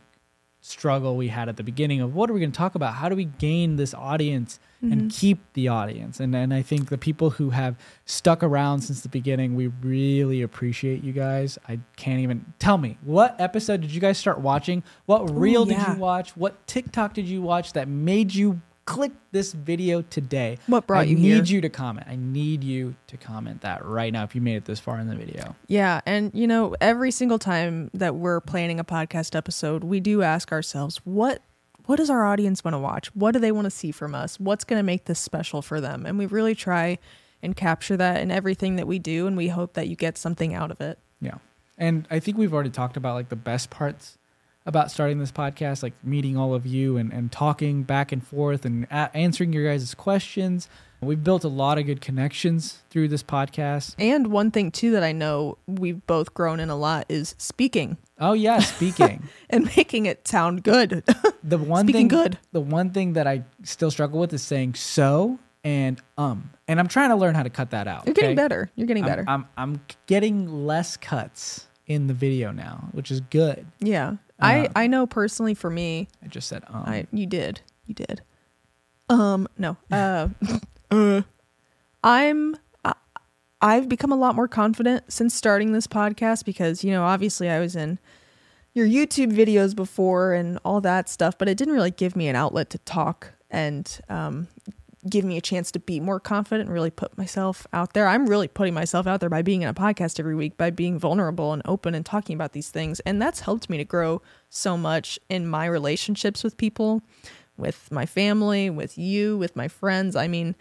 struggle 0.62 1.16
we 1.16 1.30
had 1.30 1.50
at 1.50 1.58
the 1.58 1.64
beginning 1.64 2.02
of 2.02 2.14
what 2.14 2.30
are 2.30 2.34
we 2.34 2.40
going 2.40 2.52
to 2.52 2.58
talk 2.58 2.76
about? 2.76 2.96
How 2.96 3.10
do 3.10 3.16
we 3.16 3.26
gain 3.26 3.78
this 3.78 3.94
audience 3.94 4.60
and 4.82 4.94
mm-hmm. 4.94 5.08
keep 5.08 5.40
the 5.54 5.68
audience? 5.68 6.20
And 6.20 6.36
and 6.36 6.54
I 6.54 6.62
think 6.62 6.90
the 6.90 6.98
people 6.98 7.32
who 7.32 7.52
have 7.52 7.76
stuck 8.06 8.44
around 8.44 8.82
since 8.82 9.02
the 9.02 9.10
beginning, 9.10 9.56
we 9.56 9.68
really 9.68 10.42
appreciate 10.42 11.04
you 11.04 11.14
guys. 11.14 11.58
I 11.68 11.80
can't 11.96 12.20
even 12.20 12.54
tell 12.60 12.78
me 12.78 12.98
what 13.04 13.40
episode 13.40 13.82
did 13.82 13.92
you 13.92 14.02
guys 14.02 14.18
start 14.18 14.40
watching? 14.40 14.84
What 15.06 15.30
reel 15.30 15.66
did 15.66 15.78
yeah. 15.78 15.94
you 15.94 16.00
watch? 16.00 16.36
What 16.38 16.66
TikTok 16.68 17.14
did 17.14 17.28
you 17.28 17.42
watch 17.42 17.74
that 17.74 17.88
made 17.88 18.34
you 18.34 18.62
click 18.88 19.12
this 19.32 19.54
video 19.54 20.02
today? 20.02 20.58
What 20.66 20.88
brought 20.88 21.02
I 21.02 21.04
you 21.04 21.16
need 21.18 21.46
here? 21.46 21.56
you 21.58 21.62
to 21.62 21.70
comment. 21.70 22.08
I 22.10 22.16
need 22.16 22.64
you 22.64 22.96
to 23.08 23.18
comment 23.18 23.62
that 23.62 23.86
right 23.86 24.12
now 24.12 24.24
if 24.24 24.34
you 24.34 24.42
made 24.42 24.56
it 24.56 24.66
this 24.66 24.80
far 24.80 24.98
in 24.98 25.08
the 25.08 25.16
video. 25.16 25.56
Yeah, 25.68 26.02
and 26.08 26.32
you 26.34 26.48
know, 26.48 26.76
every 26.82 27.12
single 27.12 27.38
time 27.38 27.92
that 27.94 28.16
we're 28.16 28.42
planning 28.42 28.80
a 28.80 28.84
podcast 28.84 29.36
episode, 29.36 29.84
we 29.84 30.00
do 30.00 30.24
ask 30.24 30.52
ourselves, 30.52 30.98
what 31.04 31.44
what 31.88 31.96
does 31.96 32.10
our 32.10 32.26
audience 32.26 32.64
want 32.64 32.74
to 32.76 32.80
watch? 32.80 33.08
What 33.16 33.32
do 33.32 33.40
they 33.40 33.52
want 33.52 33.66
to 33.66 33.72
see 33.72 33.92
from 33.92 34.14
us? 34.14 34.40
What's 34.40 34.64
going 34.64 34.80
to 34.80 34.84
make 34.84 35.06
this 35.06 35.20
special 35.20 35.62
for 35.62 35.82
them? 35.82 36.06
And 36.06 36.18
we 36.18 36.26
really 36.26 36.54
try 36.54 37.00
and 37.42 37.56
capture 37.56 37.98
that 37.98 38.22
in 38.22 38.30
everything 38.30 38.76
that 38.76 38.88
we 38.88 39.00
do 39.00 39.26
and 39.26 39.36
we 39.36 39.48
hope 39.48 39.74
that 39.74 39.88
you 39.88 39.96
get 39.96 40.18
something 40.18 40.54
out 40.54 40.70
of 40.70 40.82
it. 40.82 41.00
Yeah. 41.22 41.36
And 41.78 42.08
I 42.12 42.20
think 42.20 42.38
we've 42.38 42.54
already 42.54 42.70
talked 42.70 42.98
about 42.98 43.16
like 43.16 43.30
the 43.30 43.36
best 43.36 43.70
parts 43.70 44.18
about 44.68 44.92
starting 44.92 45.18
this 45.18 45.32
podcast, 45.32 45.82
like 45.82 45.94
meeting 46.04 46.38
all 46.38 46.54
of 46.54 46.68
you 46.68 46.98
and, 46.98 47.12
and 47.12 47.32
talking 47.32 47.82
back 47.82 48.12
and 48.12 48.26
forth 48.26 48.66
and 48.66 48.84
a- 48.92 49.10
answering 49.16 49.52
your 49.54 49.66
guys' 49.66 49.96
questions. 49.96 50.70
We've 51.00 51.24
built 51.24 51.44
a 51.44 51.48
lot 51.48 51.78
of 51.78 51.86
good 51.86 52.02
connections 52.02 52.80
through 52.90 53.08
this 53.10 53.22
podcast. 53.24 53.96
And 54.00 54.28
one 54.28 54.50
thing 54.52 54.72
too 54.72 54.92
that 54.92 55.04
I 55.04 55.12
know 55.14 55.58
we've 55.68 56.06
both 56.08 56.34
grown 56.34 56.60
in 56.60 56.70
a 56.70 56.76
lot 56.76 57.06
is 57.08 57.34
speaking 57.38 57.98
Oh 58.20 58.34
yeah, 58.34 58.60
speaking. 58.76 59.30
and 59.50 59.66
making 59.78 60.06
it 60.08 60.28
sound 60.28 60.64
good. 60.64 61.04
the 61.44 61.58
one 61.60 61.86
Speaking 61.86 62.10
thing 62.10 62.20
good. 62.20 62.38
The 62.52 62.60
one 62.62 62.90
thing 62.92 63.14
that 63.14 63.28
I 63.28 63.44
still 63.64 63.92
struggle 63.92 64.20
with 64.20 64.34
is 64.34 64.42
saying 64.44 64.74
so 64.76 65.40
and 65.64 66.02
um. 66.18 66.50
And 66.68 66.80
I'm 66.80 66.88
trying 66.88 67.10
to 67.12 67.16
learn 67.16 67.36
how 67.36 67.44
to 67.44 67.50
cut 67.50 67.70
that 67.72 67.88
out. 67.88 68.06
You're 68.08 68.14
getting 68.16 68.32
okay? 68.32 68.36
better. 68.36 68.70
You're 68.76 68.88
getting 68.88 69.04
I'm- 69.04 69.12
better. 69.12 69.24
I'm, 69.28 69.46
I'm 69.56 69.82
getting 70.08 70.66
less 70.66 70.98
cuts 70.98 71.68
in 71.86 72.08
the 72.08 72.14
video 72.14 72.52
now, 72.52 72.90
which 72.92 73.12
is 73.12 73.22
good. 73.22 73.66
yeah. 73.80 74.16
I 74.40 74.70
I 74.76 74.88
know 74.88 75.08
personally 75.08 75.54
for 75.54 75.70
me, 75.70 76.08
I 76.24 76.28
just 76.28 76.48
said 76.48 76.64
um. 76.68 76.84
I 76.86 77.08
you 77.12 77.26
did. 77.26 77.62
You 77.86 77.96
did. 77.96 78.22
Um 79.10 79.48
no. 79.58 79.78
Uh 79.92 80.30
uh 80.92 81.22
I'm 82.04 82.56
I, 82.86 82.94
I've 83.62 83.90
become 83.90 84.12
a 84.12 84.16
lot 84.16 84.36
more 84.36 84.48
confident 84.48 85.12
since 85.12 85.34
starting 85.34 85.72
this 85.72 85.88
podcast 85.88 86.46
because, 86.46 86.84
you 86.84 86.92
know, 86.92 87.04
obviously 87.04 87.50
I 87.50 87.60
was 87.60 87.76
in 87.76 88.00
your 88.74 88.88
YouTube 88.88 89.34
videos 89.34 89.76
before 89.76 90.34
and 90.34 90.60
all 90.64 90.80
that 90.82 91.10
stuff, 91.10 91.38
but 91.38 91.50
it 91.50 91.58
didn't 91.58 91.74
really 91.74 91.92
give 91.92 92.16
me 92.16 92.28
an 92.28 92.36
outlet 92.36 92.70
to 92.72 92.78
talk 92.80 93.34
and 93.50 94.00
um 94.10 94.48
give 95.10 95.26
me 95.26 95.38
a 95.38 95.42
chance 95.42 95.72
to 95.72 95.80
be 95.80 96.00
more 96.00 96.20
confident 96.20 96.68
and 96.68 96.74
really 96.74 96.92
put 96.92 97.18
myself 97.18 97.66
out 97.74 97.94
there. 97.94 98.08
I'm 98.08 98.28
really 98.28 98.48
putting 98.48 98.74
myself 98.74 99.08
out 99.08 99.20
there 99.20 99.30
by 99.30 99.42
being 99.42 99.62
in 99.62 99.70
a 99.70 99.74
podcast 99.74 100.20
every 100.20 100.36
week, 100.36 100.58
by 100.58 100.70
being 100.70 101.00
vulnerable 101.00 101.54
and 101.54 101.62
open 101.66 101.96
and 101.96 102.06
talking 102.06 102.36
about 102.36 102.54
these 102.54 102.70
things. 102.70 103.00
And 103.02 103.22
that's 103.22 103.42
helped 103.42 103.70
me 103.70 103.78
to 103.78 103.86
grow 103.86 104.22
so 104.50 104.78
much 104.78 105.20
in 105.30 105.48
my 105.48 105.66
relationships 105.66 106.44
with 106.44 106.58
people, 106.58 107.02
with 107.58 107.92
my 107.92 108.06
family, 108.06 108.70
with 108.70 108.98
you, 108.98 109.38
with 109.38 109.56
my 109.56 109.68
friends. 109.68 110.16
I 110.16 110.28
mean, 110.28 110.56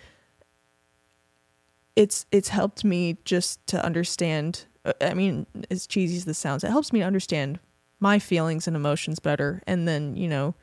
it's 1.94 2.26
it's 2.30 2.48
helped 2.48 2.84
me 2.84 3.16
just 3.24 3.66
to 3.68 3.84
understand 3.84 4.66
I 5.00 5.14
mean, 5.14 5.46
as 5.70 5.86
cheesy 5.86 6.16
as 6.16 6.24
this 6.24 6.38
sounds, 6.38 6.62
it 6.62 6.70
helps 6.70 6.92
me 6.92 7.00
to 7.00 7.06
understand 7.06 7.58
my 7.98 8.18
feelings 8.18 8.66
and 8.66 8.76
emotions 8.76 9.18
better 9.18 9.62
and 9.66 9.88
then, 9.88 10.16
you 10.16 10.28
know, 10.28 10.54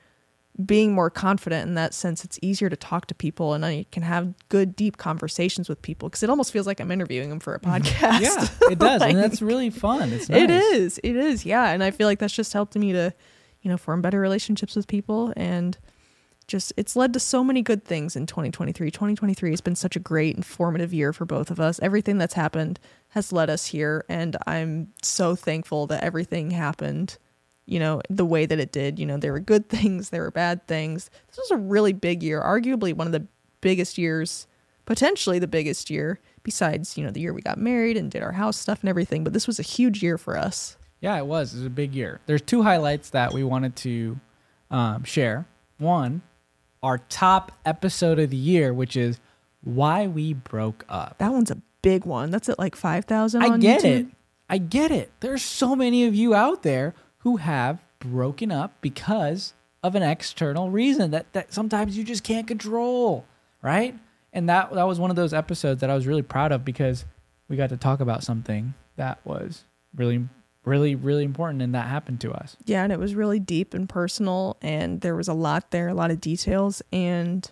being 0.63 0.93
more 0.93 1.09
confident 1.09 1.67
in 1.67 1.73
that 1.75 1.93
sense, 1.93 2.23
it's 2.23 2.37
easier 2.41 2.69
to 2.69 2.75
talk 2.75 3.07
to 3.07 3.15
people 3.15 3.53
and 3.53 3.65
I 3.65 3.85
can 3.91 4.03
have 4.03 4.33
good, 4.49 4.75
deep 4.75 4.97
conversations 4.97 5.67
with 5.67 5.81
people 5.81 6.09
because 6.09 6.21
it 6.21 6.29
almost 6.29 6.51
feels 6.51 6.67
like 6.67 6.79
I'm 6.79 6.91
interviewing 6.91 7.29
them 7.29 7.39
for 7.39 7.55
a 7.55 7.59
mm-hmm. 7.59 7.71
podcast. 7.71 8.21
yeah, 8.21 8.47
it 8.71 8.77
does, 8.77 9.01
Like, 9.01 9.13
and 9.13 9.23
that's 9.23 9.41
really 9.41 9.71
fun. 9.71 10.13
It's 10.13 10.29
It 10.29 10.47
nice. 10.47 10.63
is. 10.63 10.99
It 11.03 11.15
is. 11.15 11.45
Yeah. 11.45 11.71
And 11.71 11.83
I 11.83 11.91
feel 11.91 12.07
like 12.07 12.19
that's 12.19 12.33
just 12.33 12.53
helped 12.53 12.75
me 12.75 12.93
to, 12.93 13.13
you 13.61 13.71
know, 13.71 13.77
form 13.77 14.01
better 14.01 14.19
relationships 14.19 14.75
with 14.75 14.87
people 14.87 15.33
and 15.35 15.77
just 16.47 16.73
it's 16.77 16.95
led 16.95 17.13
to 17.13 17.19
so 17.19 17.43
many 17.43 17.61
good 17.61 17.83
things 17.83 18.15
in 18.15 18.27
2023. 18.27 18.91
2023 18.91 19.49
has 19.49 19.61
been 19.61 19.75
such 19.75 19.95
a 19.95 19.99
great 19.99 20.35
and 20.35 20.43
informative 20.43 20.93
year 20.93 21.13
for 21.13 21.25
both 21.25 21.49
of 21.49 21.59
us. 21.59 21.79
Everything 21.81 22.17
that's 22.17 22.33
happened 22.35 22.79
has 23.09 23.31
led 23.31 23.49
us 23.49 23.67
here 23.67 24.05
and 24.07 24.37
I'm 24.45 24.89
so 25.01 25.35
thankful 25.35 25.87
that 25.87 26.03
everything 26.03 26.51
happened, 26.51 27.17
you 27.65 27.79
know, 27.79 28.01
the 28.09 28.25
way 28.25 28.45
that 28.45 28.59
it 28.59 28.71
did. 28.71 28.99
You 28.99 29.05
know, 29.05 29.17
there 29.17 29.31
were 29.31 29.39
good 29.39 29.69
things, 29.69 30.09
there 30.09 30.21
were 30.21 30.31
bad 30.31 30.67
things. 30.67 31.09
This 31.27 31.37
was 31.37 31.51
a 31.51 31.57
really 31.57 31.93
big 31.93 32.23
year, 32.23 32.41
arguably 32.41 32.93
one 32.93 33.07
of 33.07 33.13
the 33.13 33.27
biggest 33.61 33.97
years, 33.97 34.47
potentially 34.85 35.39
the 35.39 35.47
biggest 35.47 35.89
year 35.89 36.19
besides, 36.43 36.97
you 36.97 37.03
know, 37.03 37.11
the 37.11 37.21
year 37.21 37.33
we 37.33 37.41
got 37.41 37.57
married 37.57 37.97
and 37.97 38.11
did 38.11 38.21
our 38.21 38.33
house 38.33 38.57
stuff 38.57 38.81
and 38.81 38.89
everything, 38.89 39.23
but 39.23 39.33
this 39.33 39.47
was 39.47 39.59
a 39.59 39.63
huge 39.63 40.03
year 40.03 40.17
for 40.17 40.37
us. 40.37 40.77
Yeah, 40.99 41.17
it 41.17 41.25
was. 41.25 41.53
It 41.53 41.57
was 41.57 41.65
a 41.65 41.69
big 41.69 41.95
year. 41.95 42.19
There's 42.25 42.41
two 42.41 42.63
highlights 42.63 43.09
that 43.11 43.33
we 43.33 43.43
wanted 43.43 43.75
to 43.77 44.19
um, 44.71 45.03
share. 45.03 45.47
One, 45.77 46.21
our 46.81 46.97
top 46.97 47.51
episode 47.65 48.19
of 48.19 48.29
the 48.29 48.37
year, 48.37 48.73
which 48.73 48.95
is 48.95 49.19
why 49.63 50.07
we 50.07 50.33
broke 50.33 50.85
up. 50.87 51.17
That 51.17 51.31
one's 51.31 51.51
a 51.51 51.61
big 51.81 52.05
one. 52.05 52.29
That's 52.29 52.49
at 52.49 52.59
like 52.59 52.75
5,000 52.75 53.41
I 53.41 53.57
get 53.57 53.81
YouTube. 53.81 53.99
it. 53.99 54.07
I 54.49 54.57
get 54.57 54.91
it. 54.91 55.11
There's 55.19 55.41
so 55.41 55.75
many 55.75 56.05
of 56.05 56.15
you 56.15 56.35
out 56.35 56.63
there 56.63 56.93
who 57.23 57.37
have 57.37 57.83
broken 57.99 58.51
up 58.51 58.73
because 58.81 59.53
of 59.81 59.95
an 59.95 60.03
external 60.03 60.69
reason 60.69 61.11
that, 61.11 61.31
that 61.33 61.53
sometimes 61.53 61.97
you 61.97 62.03
just 62.03 62.23
can't 62.23 62.47
control, 62.47 63.25
right? 63.61 63.95
And 64.31 64.49
that 64.49 64.73
that 64.73 64.87
was 64.87 64.99
one 64.99 65.09
of 65.09 65.15
those 65.15 65.33
episodes 65.33 65.81
that 65.81 65.89
I 65.89 65.95
was 65.95 66.07
really 66.07 66.21
proud 66.21 66.51
of 66.51 66.65
because 66.65 67.05
we 67.47 67.55
got 67.55 67.69
to 67.69 67.77
talk 67.77 67.99
about 67.99 68.23
something 68.23 68.73
that 68.95 69.19
was 69.25 69.63
really 69.95 70.27
really 70.65 70.95
really 70.95 71.23
important 71.23 71.61
and 71.61 71.75
that 71.75 71.87
happened 71.87 72.21
to 72.21 72.31
us. 72.31 72.57
Yeah, 72.65 72.83
and 72.83 72.91
it 72.91 72.99
was 72.99 73.15
really 73.15 73.39
deep 73.39 73.73
and 73.73 73.87
personal, 73.87 74.57
and 74.61 75.01
there 75.01 75.15
was 75.15 75.27
a 75.27 75.33
lot 75.33 75.71
there, 75.71 75.87
a 75.89 75.93
lot 75.93 76.11
of 76.11 76.19
details, 76.19 76.81
and 76.91 77.49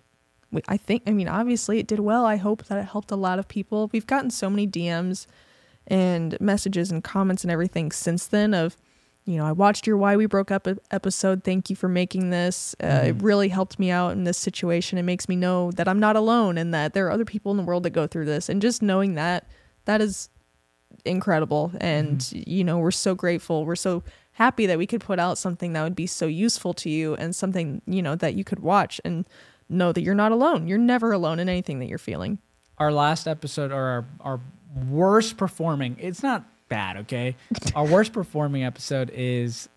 we, 0.52 0.62
I 0.68 0.78
think, 0.78 1.04
I 1.08 1.12
mean, 1.12 1.28
obviously 1.28 1.80
it 1.80 1.88
did 1.88 2.00
well. 2.00 2.26
I 2.26 2.36
hope 2.36 2.66
that 2.66 2.78
it 2.78 2.86
helped 2.86 3.12
a 3.12 3.16
lot 3.16 3.40
of 3.40 3.48
people. 3.48 3.90
We've 3.94 4.08
gotten 4.08 4.32
so 4.32 4.50
many 4.50 4.68
DMs 4.68 5.28
and 5.88 6.40
messages 6.42 6.92
and 6.92 7.04
comments 7.04 7.44
and 7.44 7.52
everything 7.52 7.92
since 7.92 8.26
then 8.26 8.54
of, 8.54 8.76
you 9.26 9.38
know, 9.38 9.46
I 9.46 9.52
watched 9.52 9.86
your 9.86 9.98
Why 9.98 10.16
We 10.16 10.26
Broke 10.26 10.52
Up 10.52 10.68
episode. 10.90 11.44
Thank 11.44 11.70
you 11.70 11.76
for 11.76 11.88
making 11.88 12.32
this. 12.32 12.76
Uh, 12.84 13.04
It 13.06 13.22
really 13.22 13.50
helped 13.50 13.78
me 13.78 13.92
out 13.92 14.14
in 14.14 14.24
this 14.24 14.38
situation. 14.38 14.98
It 14.98 15.04
makes 15.04 15.30
me 15.30 15.36
know 15.36 15.72
that 15.72 15.88
I'm 15.88 16.00
not 16.00 16.16
alone 16.16 16.58
and 16.58 16.74
that 16.74 16.94
there 16.94 17.06
are 17.08 17.12
other 17.12 17.26
people 17.26 17.52
in 17.52 17.58
the 17.58 17.64
world 17.64 17.84
that 17.84 17.92
go 17.92 18.08
through 18.08 18.26
this. 18.26 18.50
And 18.50 18.62
just 18.62 18.82
knowing 18.82 19.14
that, 19.16 19.48
that 19.86 20.02
is 20.02 20.30
incredible. 21.06 21.72
And, 21.80 22.28
you 22.32 22.64
know, 22.64 22.80
we're 22.80 22.92
so 22.92 23.14
grateful. 23.14 23.64
We're 23.64 23.76
so 23.76 24.04
happy 24.34 24.66
that 24.66 24.78
we 24.78 24.88
could 24.88 25.02
put 25.02 25.20
out 25.20 25.38
something 25.38 25.74
that 25.74 25.84
would 25.84 25.96
be 25.96 26.08
so 26.08 26.26
useful 26.26 26.74
to 26.74 26.90
you 26.90 27.16
and 27.16 27.36
something, 27.36 27.82
you 27.86 28.02
know, 28.02 28.16
that 28.16 28.34
you 28.34 28.44
could 28.44 28.60
watch 28.60 29.00
and 29.06 29.28
know 29.70 29.92
that 29.92 30.02
you're 30.02 30.16
not 30.16 30.32
alone. 30.32 30.68
You're 30.68 30.78
never 30.78 31.12
alone 31.12 31.40
in 31.40 31.48
anything 31.48 31.80
that 31.80 31.88
you're 31.88 31.98
feeling. 31.98 32.40
Our 32.78 32.92
last 32.92 33.28
episode 33.28 33.72
or 33.72 33.84
our, 33.84 34.06
our 34.22 34.40
worst 34.90 35.38
performing, 35.38 35.98
it's 36.00 36.24
not 36.24 36.46
bad, 36.72 36.98
okay? 37.04 37.36
our 37.76 37.86
worst 37.86 38.14
performing 38.14 38.64
episode 38.64 39.12
is 39.14 39.70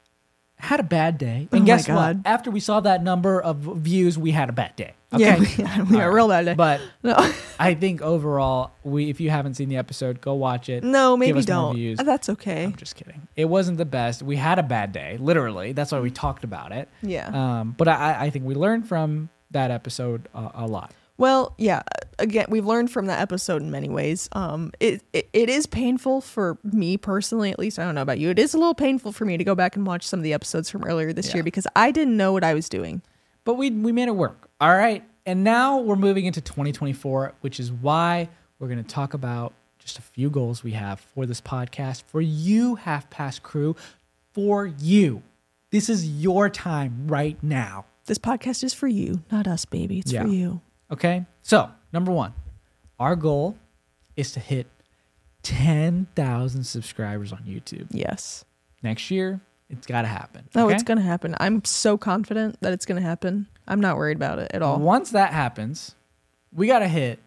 had 0.56 0.78
a 0.80 0.84
bad 0.84 1.18
day. 1.18 1.48
And 1.52 1.62
Oh 1.62 1.64
guess 1.66 1.88
what? 1.88 2.16
After 2.24 2.50
we 2.50 2.60
saw 2.60 2.80
that 2.80 3.02
number 3.02 3.40
of 3.42 3.56
views, 3.58 4.16
we 4.16 4.30
had 4.30 4.48
a 4.48 4.52
bad 4.52 4.74
day. 4.76 4.94
Yeah, 5.16 5.36
Okay. 5.40 5.64
we, 5.86 5.96
we 5.96 6.00
are 6.00 6.10
real 6.12 6.28
bad 6.28 6.44
day. 6.46 6.54
But 6.54 6.80
no, 7.02 7.14
I 7.58 7.74
think 7.74 8.00
overall, 8.02 8.70
we 8.82 9.10
if 9.10 9.20
you 9.20 9.30
haven't 9.30 9.54
seen 9.54 9.68
the 9.68 9.76
episode, 9.76 10.20
go 10.20 10.34
watch 10.34 10.68
it. 10.68 10.82
no, 10.82 11.16
maybe 11.16 11.40
don't. 11.42 11.96
That's 11.96 12.28
okay. 12.30 12.64
I'm 12.64 12.76
just 12.76 12.96
kidding. 12.96 13.26
It 13.36 13.44
wasn't 13.46 13.78
the 13.78 13.84
best. 13.84 14.22
We 14.22 14.36
had 14.36 14.58
a 14.58 14.62
bad 14.62 14.92
day, 14.92 15.16
literally. 15.20 15.72
That's 15.72 15.92
why 15.92 16.00
we 16.00 16.10
talked 16.10 16.44
about 16.44 16.72
it. 16.72 16.88
Yeah. 17.02 17.28
Um, 17.60 17.74
but 17.76 17.86
I, 17.88 18.24
I 18.26 18.30
think 18.30 18.44
we 18.46 18.54
learned 18.54 18.88
from 18.88 19.28
that 19.50 19.70
episode 19.70 20.28
a, 20.34 20.50
a 20.54 20.66
lot. 20.66 20.92
Well, 21.16 21.54
yeah. 21.58 21.82
Again, 22.18 22.46
we've 22.48 22.64
learned 22.66 22.90
from 22.90 23.06
that 23.06 23.20
episode 23.20 23.62
in 23.62 23.70
many 23.70 23.88
ways. 23.88 24.28
Um, 24.32 24.72
it, 24.80 25.02
it 25.12 25.28
it 25.32 25.48
is 25.48 25.66
painful 25.66 26.20
for 26.20 26.58
me 26.64 26.96
personally, 26.96 27.50
at 27.50 27.58
least. 27.58 27.78
I 27.78 27.84
don't 27.84 27.94
know 27.94 28.02
about 28.02 28.18
you. 28.18 28.30
It 28.30 28.38
is 28.38 28.54
a 28.54 28.58
little 28.58 28.74
painful 28.74 29.12
for 29.12 29.24
me 29.24 29.36
to 29.36 29.44
go 29.44 29.54
back 29.54 29.76
and 29.76 29.86
watch 29.86 30.04
some 30.06 30.20
of 30.20 30.24
the 30.24 30.32
episodes 30.32 30.70
from 30.70 30.84
earlier 30.84 31.12
this 31.12 31.28
Yeah. 31.28 31.34
year 31.36 31.42
because 31.44 31.66
I 31.76 31.90
didn't 31.90 32.16
know 32.16 32.32
what 32.32 32.42
I 32.44 32.54
was 32.54 32.68
doing. 32.68 33.02
But 33.44 33.54
we 33.54 33.70
we 33.70 33.92
made 33.92 34.08
it 34.08 34.16
work. 34.16 34.48
All 34.60 34.76
right. 34.76 35.04
And 35.26 35.42
now 35.44 35.78
we're 35.78 35.96
moving 35.96 36.26
into 36.26 36.40
2024, 36.40 37.32
which 37.40 37.58
is 37.58 37.72
why 37.72 38.28
we're 38.58 38.68
going 38.68 38.82
to 38.82 38.88
talk 38.88 39.14
about 39.14 39.54
just 39.78 39.98
a 39.98 40.02
few 40.02 40.30
goals 40.30 40.62
we 40.62 40.72
have 40.72 41.00
for 41.00 41.26
this 41.26 41.40
podcast 41.40 42.02
for 42.06 42.20
you, 42.20 42.74
Half 42.76 43.08
Past 43.10 43.42
Crew, 43.42 43.74
for 44.32 44.66
you. 44.66 45.22
This 45.70 45.88
is 45.88 46.08
your 46.22 46.48
time 46.50 47.04
right 47.08 47.36
now. 47.42 47.86
This 48.06 48.18
podcast 48.18 48.62
is 48.64 48.74
for 48.74 48.86
you, 48.88 49.22
not 49.32 49.46
us, 49.48 49.64
baby. 49.64 49.98
It's 49.98 50.12
Yeah. 50.12 50.22
for 50.22 50.28
you. 50.28 50.60
Okay. 50.90 51.24
So, 51.42 51.70
number 51.92 52.12
one, 52.12 52.34
our 52.98 53.16
goal 53.16 53.56
is 54.16 54.32
to 54.32 54.40
hit 54.40 54.66
10,000 55.42 56.64
subscribers 56.64 57.32
on 57.32 57.40
YouTube. 57.40 57.86
Yes. 57.90 58.44
Next 58.82 59.10
year, 59.10 59.40
it's 59.70 59.86
got 59.86 60.02
to 60.02 60.08
happen. 60.08 60.48
No, 60.54 60.66
okay? 60.66 60.74
it's 60.74 60.82
gonna 60.82 61.00
happen. 61.00 61.34
I'm 61.40 61.64
so 61.64 61.96
confident 61.96 62.58
that 62.60 62.72
it's 62.72 62.86
gonna 62.86 63.00
happen. 63.00 63.46
I'm 63.66 63.80
not 63.80 63.96
worried 63.96 64.16
about 64.16 64.38
it 64.38 64.50
at 64.52 64.62
all. 64.62 64.78
Once 64.78 65.10
that 65.10 65.32
happens, 65.32 65.94
we 66.52 66.66
got 66.66 66.80
to 66.80 66.88
hit 66.88 67.18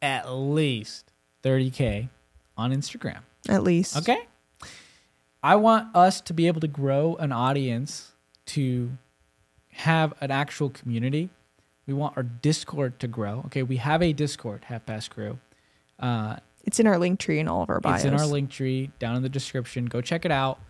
at 0.00 0.30
least 0.30 1.12
30K 1.42 2.08
on 2.56 2.72
Instagram. 2.72 3.20
At 3.48 3.62
least. 3.62 3.96
Okay. 3.96 4.26
I 5.42 5.56
want 5.56 5.94
us 5.96 6.20
to 6.22 6.34
be 6.34 6.46
able 6.46 6.60
to 6.60 6.68
grow 6.68 7.16
an 7.16 7.32
audience 7.32 8.12
to 8.46 8.90
have 9.72 10.12
an 10.20 10.30
actual 10.30 10.70
community. 10.70 11.30
We 11.90 11.94
want 11.94 12.16
our 12.16 12.22
Discord 12.22 13.00
to 13.00 13.08
grow. 13.08 13.42
Okay. 13.46 13.64
We 13.64 13.78
have 13.78 14.00
a 14.00 14.12
Discord, 14.12 14.62
Half 14.66 14.86
Past 14.86 15.10
Crew. 15.10 15.40
Uh, 15.98 16.36
It's 16.64 16.78
in 16.78 16.86
our 16.86 16.98
link 16.98 17.18
tree 17.18 17.40
and 17.40 17.48
all 17.48 17.62
of 17.62 17.68
our 17.68 17.80
bios. 17.80 17.96
It's 17.96 18.04
in 18.04 18.14
our 18.14 18.26
link 18.26 18.48
tree 18.50 18.92
down 19.00 19.16
in 19.16 19.22
the 19.22 19.28
description. 19.28 19.86
Go 19.86 20.00
check 20.00 20.24
it 20.24 20.30
out. 20.30 20.60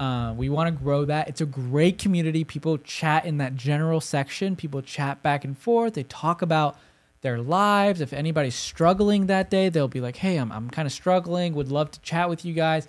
Uh, 0.00 0.34
we 0.36 0.48
want 0.48 0.66
to 0.76 0.82
grow 0.84 1.04
that. 1.04 1.28
It's 1.28 1.40
a 1.40 1.46
great 1.46 1.98
community. 1.98 2.42
People 2.42 2.78
chat 2.78 3.24
in 3.26 3.38
that 3.38 3.54
general 3.54 4.00
section. 4.00 4.56
People 4.56 4.82
chat 4.82 5.22
back 5.22 5.44
and 5.44 5.56
forth. 5.56 5.94
They 5.94 6.02
talk 6.02 6.42
about 6.42 6.76
their 7.20 7.38
lives. 7.40 8.00
If 8.00 8.12
anybody's 8.12 8.56
struggling 8.56 9.26
that 9.26 9.48
day, 9.50 9.68
they'll 9.68 9.86
be 9.88 10.00
like, 10.00 10.16
"Hey, 10.16 10.36
I'm 10.36 10.50
I'm 10.50 10.68
kind 10.68 10.86
of 10.86 10.92
struggling. 10.92 11.54
Would 11.54 11.70
love 11.70 11.92
to 11.92 12.00
chat 12.00 12.28
with 12.28 12.44
you 12.44 12.54
guys." 12.54 12.88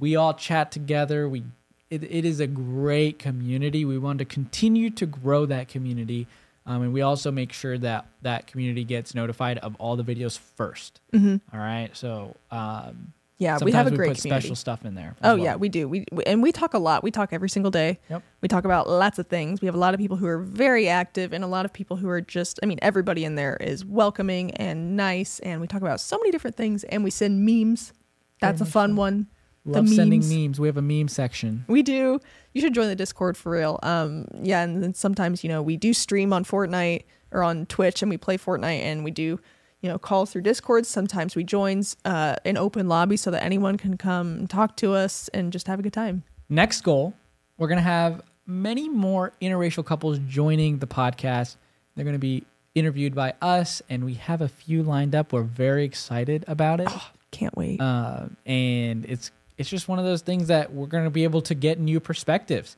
We 0.00 0.16
all 0.16 0.32
chat 0.32 0.72
together. 0.72 1.28
We 1.28 1.44
it, 1.90 2.02
it 2.02 2.24
is 2.24 2.40
a 2.40 2.46
great 2.46 3.18
community. 3.18 3.84
We 3.84 3.98
want 3.98 4.20
to 4.20 4.24
continue 4.24 4.88
to 4.90 5.04
grow 5.06 5.44
that 5.46 5.68
community. 5.68 6.26
Um, 6.70 6.82
and 6.82 6.92
we 6.92 7.02
also 7.02 7.32
make 7.32 7.52
sure 7.52 7.76
that 7.78 8.06
that 8.22 8.46
community 8.46 8.84
gets 8.84 9.12
notified 9.12 9.58
of 9.58 9.74
all 9.80 9.96
the 9.96 10.04
videos 10.04 10.38
1st 10.56 11.40
All 11.52 11.58
right. 11.58 11.90
So 11.94 12.36
um, 12.52 13.12
Yeah, 13.38 13.58
we 13.60 13.72
have 13.72 13.86
a 13.86 13.90
sometimes 13.90 13.96
great 13.96 14.16
special 14.18 14.54
stuff 14.54 14.84
in 14.84 14.94
there. 14.94 15.16
Oh 15.24 15.34
well. 15.34 15.38
yeah, 15.38 15.56
we 15.56 15.68
do. 15.68 15.88
We, 15.88 16.04
we 16.12 16.22
and 16.24 16.44
we 16.44 16.52
talk 16.52 16.74
a 16.74 16.78
lot. 16.78 17.02
We 17.02 17.10
talk 17.10 17.32
every 17.32 17.48
single 17.48 17.72
day. 17.72 17.98
Yep. 18.08 18.22
We 18.40 18.46
talk 18.46 18.64
about 18.64 18.88
lots 18.88 19.18
of 19.18 19.26
things. 19.26 19.60
We 19.60 19.66
have 19.66 19.74
a 19.74 19.78
lot 19.78 19.94
of 19.94 19.98
people 19.98 20.16
who 20.16 20.26
are 20.26 20.38
very 20.38 20.88
active 20.88 21.32
and 21.32 21.42
a 21.42 21.48
lot 21.48 21.64
of 21.64 21.72
people 21.72 21.96
who 21.96 22.08
are 22.08 22.20
just 22.20 22.60
I 22.62 22.66
mean, 22.66 22.78
everybody 22.82 23.24
in 23.24 23.34
there 23.34 23.56
is 23.56 23.84
welcoming 23.84 24.52
and 24.52 24.96
nice 24.96 25.40
and 25.40 25.60
we 25.60 25.66
talk 25.66 25.82
about 25.82 26.00
so 26.00 26.18
many 26.18 26.30
different 26.30 26.56
things 26.56 26.84
and 26.84 27.02
we 27.02 27.10
send 27.10 27.44
memes. 27.44 27.92
That's 28.40 28.60
a 28.60 28.64
fun 28.64 28.90
so. 28.90 28.96
one. 28.96 29.26
Love 29.64 29.88
the 29.88 29.94
sending 29.94 30.26
memes. 30.28 30.58
We 30.58 30.68
have 30.68 30.76
a 30.76 30.82
meme 30.82 31.08
section. 31.08 31.64
We 31.68 31.82
do. 31.82 32.18
You 32.54 32.60
should 32.60 32.74
join 32.74 32.88
the 32.88 32.96
Discord 32.96 33.36
for 33.36 33.52
real. 33.52 33.78
Um 33.82 34.26
yeah, 34.42 34.62
and 34.62 34.82
then 34.82 34.94
sometimes, 34.94 35.44
you 35.44 35.48
know, 35.48 35.62
we 35.62 35.76
do 35.76 35.92
stream 35.92 36.32
on 36.32 36.44
Fortnite 36.44 37.04
or 37.30 37.42
on 37.42 37.66
Twitch 37.66 38.02
and 38.02 38.10
we 38.10 38.16
play 38.16 38.36
Fortnite 38.38 38.80
and 38.80 39.04
we 39.04 39.10
do 39.10 39.38
you 39.82 39.88
know, 39.88 39.98
calls 39.98 40.30
through 40.32 40.42
Discord. 40.42 40.84
Sometimes 40.86 41.34
we 41.34 41.42
joins 41.44 41.96
uh, 42.04 42.36
an 42.44 42.56
open 42.58 42.86
lobby 42.88 43.16
so 43.16 43.30
that 43.30 43.42
anyone 43.42 43.78
can 43.78 43.96
come 43.96 44.36
and 44.40 44.50
talk 44.50 44.76
to 44.76 44.92
us 44.92 45.28
and 45.32 45.52
just 45.52 45.66
have 45.66 45.78
a 45.78 45.82
good 45.82 45.92
time. 45.92 46.22
Next 46.48 46.82
goal, 46.82 47.14
we're 47.56 47.68
gonna 47.68 47.80
have 47.80 48.22
many 48.46 48.88
more 48.88 49.32
interracial 49.40 49.84
couples 49.84 50.18
joining 50.26 50.78
the 50.78 50.86
podcast. 50.86 51.56
They're 51.94 52.04
gonna 52.04 52.18
be 52.18 52.44
interviewed 52.74 53.14
by 53.14 53.34
us, 53.40 53.80
and 53.88 54.04
we 54.04 54.14
have 54.14 54.40
a 54.42 54.48
few 54.48 54.82
lined 54.82 55.14
up. 55.14 55.32
We're 55.32 55.42
very 55.42 55.84
excited 55.84 56.44
about 56.46 56.80
it, 56.80 56.88
Can't 57.30 57.56
wait. 57.56 57.80
uh, 57.80 58.26
and 58.44 59.06
it's 59.06 59.30
it's 59.60 59.68
just 59.68 59.86
one 59.88 59.98
of 59.98 60.04
those 60.06 60.22
things 60.22 60.48
that 60.48 60.72
we're 60.72 60.86
gonna 60.86 61.10
be 61.10 61.24
able 61.24 61.42
to 61.42 61.54
get 61.54 61.78
new 61.78 62.00
perspectives. 62.00 62.76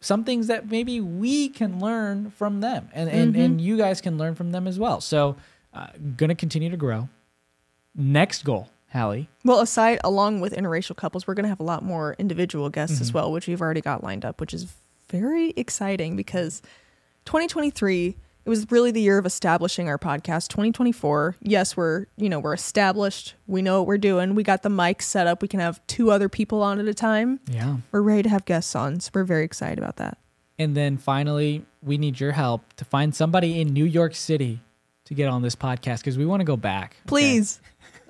Some 0.00 0.24
things 0.24 0.46
that 0.46 0.70
maybe 0.70 1.00
we 1.00 1.48
can 1.48 1.80
learn 1.80 2.30
from 2.30 2.60
them, 2.60 2.88
and 2.94 3.10
and, 3.10 3.34
and 3.36 3.60
you 3.60 3.76
guys 3.76 4.00
can 4.00 4.16
learn 4.16 4.34
from 4.34 4.52
them 4.52 4.66
as 4.66 4.78
well. 4.78 5.00
So, 5.00 5.36
uh, 5.74 5.88
gonna 6.16 6.34
continue 6.34 6.70
to 6.70 6.76
grow. 6.76 7.08
Next 7.94 8.44
goal, 8.44 8.68
Hallie. 8.92 9.28
Well, 9.44 9.60
aside 9.60 9.98
along 10.04 10.40
with 10.40 10.52
interracial 10.54 10.94
couples, 10.96 11.26
we're 11.26 11.34
going 11.34 11.44
to 11.44 11.48
have 11.48 11.58
a 11.60 11.64
lot 11.64 11.82
more 11.82 12.14
individual 12.18 12.70
guests 12.70 12.96
Mm-hmm. 12.96 13.02
as 13.02 13.12
well, 13.12 13.32
which 13.32 13.48
we've 13.48 13.60
already 13.60 13.80
got 13.80 14.04
lined 14.04 14.24
up, 14.24 14.40
which 14.40 14.54
is 14.54 14.66
very 15.08 15.50
exciting 15.56 16.14
because 16.16 16.62
2023 17.24 18.16
it 18.44 18.48
was 18.48 18.70
really 18.70 18.90
the 18.90 19.00
year 19.00 19.18
of 19.18 19.26
establishing 19.26 19.88
our 19.88 19.98
podcast. 19.98 20.48
2024, 20.48 21.36
yes, 21.42 21.76
we're 21.76 22.06
you 22.16 22.28
know 22.28 22.38
we're 22.40 22.54
established. 22.54 23.34
We 23.46 23.62
know 23.62 23.80
what 23.80 23.86
we're 23.86 23.98
doing. 23.98 24.34
We 24.34 24.42
got 24.42 24.62
the 24.62 24.70
mic 24.70 25.02
set 25.02 25.26
up. 25.26 25.42
We 25.42 25.48
can 25.48 25.60
have 25.60 25.84
two 25.86 26.10
other 26.10 26.28
people 26.28 26.62
on 26.62 26.78
at 26.78 26.86
a 26.86 26.94
time. 26.94 27.40
Yeah. 27.50 27.76
We're 27.92 28.02
ready 28.02 28.22
to 28.24 28.28
have 28.28 28.44
guests 28.44 28.74
on, 28.74 29.00
so 29.00 29.10
we're 29.14 29.24
very 29.24 29.44
excited 29.44 29.78
about 29.78 29.96
that. 29.96 30.18
And 30.58 30.76
then 30.76 30.98
finally, 30.98 31.64
we 31.82 31.96
need 31.96 32.20
your 32.20 32.32
help 32.32 32.74
to 32.74 32.84
find 32.84 33.14
somebody 33.14 33.60
in 33.60 33.72
New 33.72 33.86
York 33.86 34.14
City 34.14 34.60
to 35.06 35.14
get 35.14 35.28
on 35.28 35.42
this 35.42 35.56
podcast 35.56 35.98
because 35.98 36.18
we 36.18 36.26
want 36.26 36.40
to 36.40 36.44
go 36.44 36.56
back. 36.56 36.92
okay? 36.92 37.06
Please. 37.06 37.60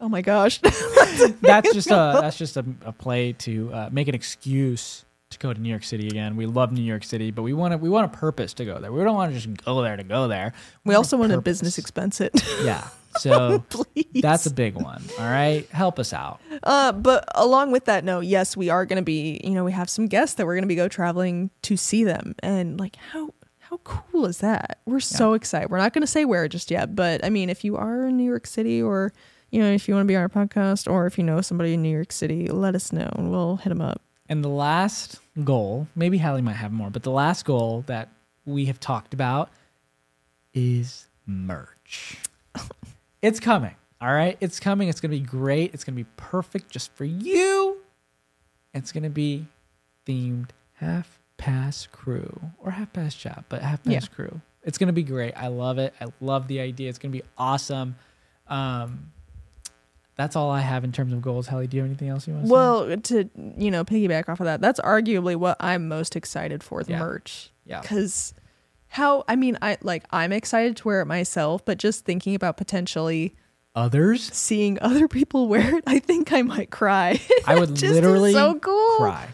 Oh 0.01 0.09
my 0.09 0.23
gosh. 0.23 0.59
That's 1.41 1.73
just 1.73 1.91
a 1.91 2.19
that's 2.21 2.39
just 2.39 2.57
a, 2.57 2.65
a 2.85 2.93
play 2.93 3.35
to 3.35 3.71
uh, 3.73 3.89
make 3.93 4.09
an 4.09 4.15
excuse 4.15 5.05
to 5.31 5.39
go 5.39 5.53
to 5.53 5.61
New 5.61 5.69
York 5.69 5.85
City 5.85 6.09
again. 6.09 6.37
We 6.37 6.47
love 6.47 6.73
New 6.73 6.83
York 6.83 7.05
City, 7.05 7.31
but 7.31 7.43
we 7.43 7.53
want 7.53 7.73
to 7.73 7.79
we 7.79 7.89
want 7.89 8.13
a 8.13 8.17
purpose 8.17 8.53
to 8.55 8.65
go 8.65 8.79
there. 8.81 8.93
We 8.93 9.03
don't 9.03 9.15
want 9.15 9.33
to 9.33 9.41
just 9.41 9.65
go 9.65 9.81
there 9.83 9.97
to 9.97 10.03
go 10.03 10.29
there. 10.29 10.53
we 10.85 10.95
also 10.95 11.17
want 11.17 11.33
a 11.33 11.41
business 11.41 11.79
expense 11.79 12.21
it. 12.21 12.33
Yeah. 12.63 12.87
So 13.19 13.59
Please. 13.69 14.23
that's 14.23 14.47
a 14.47 14.53
big 14.55 14.77
one. 14.77 15.03
All 15.19 15.25
right, 15.29 15.69
help 15.71 15.99
us 15.99 16.13
out. 16.13 16.41
Uh, 16.63 16.93
but 16.93 17.25
along 17.35 17.73
with 17.73 17.87
that 17.87 18.05
note, 18.05 18.21
yes, 18.21 18.57
we 18.57 18.69
are 18.69 18.87
going 18.87 18.99
to 18.99 19.03
be, 19.05 19.41
you 19.43 19.51
know, 19.51 19.65
we 19.65 19.73
have 19.73 19.91
some 19.91 20.07
guests 20.07 20.37
that 20.37 20.47
we're 20.47 20.55
going 20.55 20.63
to 20.63 20.69
be 20.69 20.77
go 20.77 20.87
traveling 20.87 21.51
to 21.63 21.77
see 21.77 22.05
them. 22.05 22.37
And 22.41 22.79
like, 22.79 22.95
how, 23.11 23.35
how 23.59 23.79
cool 23.79 24.27
is 24.27 24.39
that? 24.39 24.79
We're 24.87 25.01
so 25.01 25.33
excited. 25.33 25.71
We're 25.73 25.79
not 25.79 25.93
going 25.93 26.03
to 26.03 26.07
say 26.07 26.25
where 26.25 26.47
just 26.47 26.71
yet, 26.71 26.95
but 26.95 27.25
I 27.25 27.31
mean, 27.31 27.51
if 27.51 27.65
you 27.65 27.77
are 27.77 28.07
in 28.07 28.17
New 28.17 28.23
York 28.23 28.47
City 28.47 28.81
or, 28.81 29.13
you 29.51 29.61
know, 29.61 29.73
if 29.73 29.89
you 29.89 29.95
want 29.95 30.05
to 30.05 30.09
be 30.09 30.15
on 30.15 30.23
our 30.23 30.29
podcast 30.29 30.89
or 30.89 31.07
if 31.07 31.19
you 31.19 31.25
know 31.25 31.41
somebody 31.41 31.75
in 31.75 31.83
New 31.83 31.93
York 31.93 32.13
City, 32.13 32.47
let 32.47 32.77
us 32.77 32.93
know 32.93 33.11
and 33.17 33.33
we'll 33.33 33.57
hit 33.57 33.71
them 33.71 33.81
up. 33.81 34.01
And 34.31 34.43
the 34.45 34.49
last 34.49 35.19
goal, 35.45 35.89
maybe 35.97 36.17
Hallie 36.17 36.41
might 36.41 36.55
have 36.55 36.71
more, 36.73 36.89
but 36.89 37.03
the 37.03 37.11
last 37.11 37.45
goal 37.45 37.83
that 37.89 38.09
we 38.47 38.67
have 38.67 38.79
talked 38.79 39.13
about 39.13 39.51
is 40.55 41.09
merch. 41.27 42.17
it's 43.23 43.41
coming. 43.41 43.75
All 44.01 44.13
right. 44.15 44.39
It's 44.41 44.61
coming. 44.61 44.89
It's 44.89 45.01
going 45.01 45.11
to 45.11 45.17
be 45.19 45.27
great. 45.27 45.75
It's 45.75 45.83
going 45.85 45.95
to 45.97 46.03
be 46.05 46.09
perfect 46.17 46.71
just 46.71 46.93
for 46.95 47.05
you. 47.05 47.79
It's 48.73 48.93
going 48.93 49.03
to 49.03 49.11
be 49.11 49.47
themed 50.07 50.51
half 50.77 51.19
past 51.37 51.91
crew 51.91 52.41
or 52.61 52.71
half 52.71 52.93
past 52.93 53.19
chai, 53.19 53.43
but 53.49 53.63
half 53.63 53.83
past 53.83 54.09
Yeah. 54.11 54.15
crew. 54.15 54.41
It's 54.63 54.79
going 54.79 54.87
to 54.87 54.93
be 54.93 55.03
great. 55.03 55.35
I 55.37 55.49
love 55.49 55.79
it. 55.79 55.93
I 56.01 56.07
love 56.21 56.47
the 56.47 56.61
idea. 56.61 56.89
It's 56.89 56.99
going 56.99 57.13
to 57.13 57.19
be 57.19 57.25
awesome. 57.37 57.97
Um, 58.47 59.11
that's 60.21 60.37
all 60.37 60.51
I 60.51 60.61
have 60.61 60.85
in 60.85 60.93
terms 60.93 61.13
of 61.13 61.23
goals. 61.23 61.47
Hallie, 61.49 61.67
do 61.67 61.77
you 61.77 61.83
have 61.83 61.91
anything 61.91 62.09
else 62.09 62.27
you 62.29 62.35
want 62.35 62.45
to 62.45 62.49
say? 62.49 62.53
Well, 62.53 62.97
to 62.97 63.31
you 63.59 63.71
know, 63.71 63.85
piggyback 63.85 64.29
off 64.29 64.41
of 64.41 64.45
that, 64.47 64.61
that's 64.61 64.79
arguably 64.81 65.35
what 65.37 65.57
I'm 65.61 65.89
most 65.89 66.15
excited 66.17 66.63
for 66.63 66.83
the 66.85 66.93
Yeah. 66.93 66.99
merch. 67.01 67.51
Yeah. 67.65 67.81
Because 67.81 68.35
how 68.89 69.25
I 69.29 69.37
mean, 69.37 69.57
I 69.63 69.79
like 69.83 70.05
I'm 70.11 70.33
excited 70.33 70.77
to 70.79 70.89
wear 70.89 71.01
it 71.01 71.07
myself, 71.07 71.65
but 71.65 71.79
just 71.79 72.05
thinking 72.05 72.35
about 72.35 72.57
potentially 72.57 73.35
Others, 73.75 74.33
seeing 74.35 74.79
other 74.83 75.07
people 75.09 75.47
wear 75.49 75.77
it, 75.79 75.85
I 75.87 76.01
think 76.01 76.33
I 76.33 76.43
might 76.43 76.71
cry. 76.71 77.21
I 77.47 77.59
would 77.59 77.75
Just 77.77 77.95
literally 77.95 78.33
so 78.33 78.55
cool. 78.59 78.97
cry. 78.99 79.29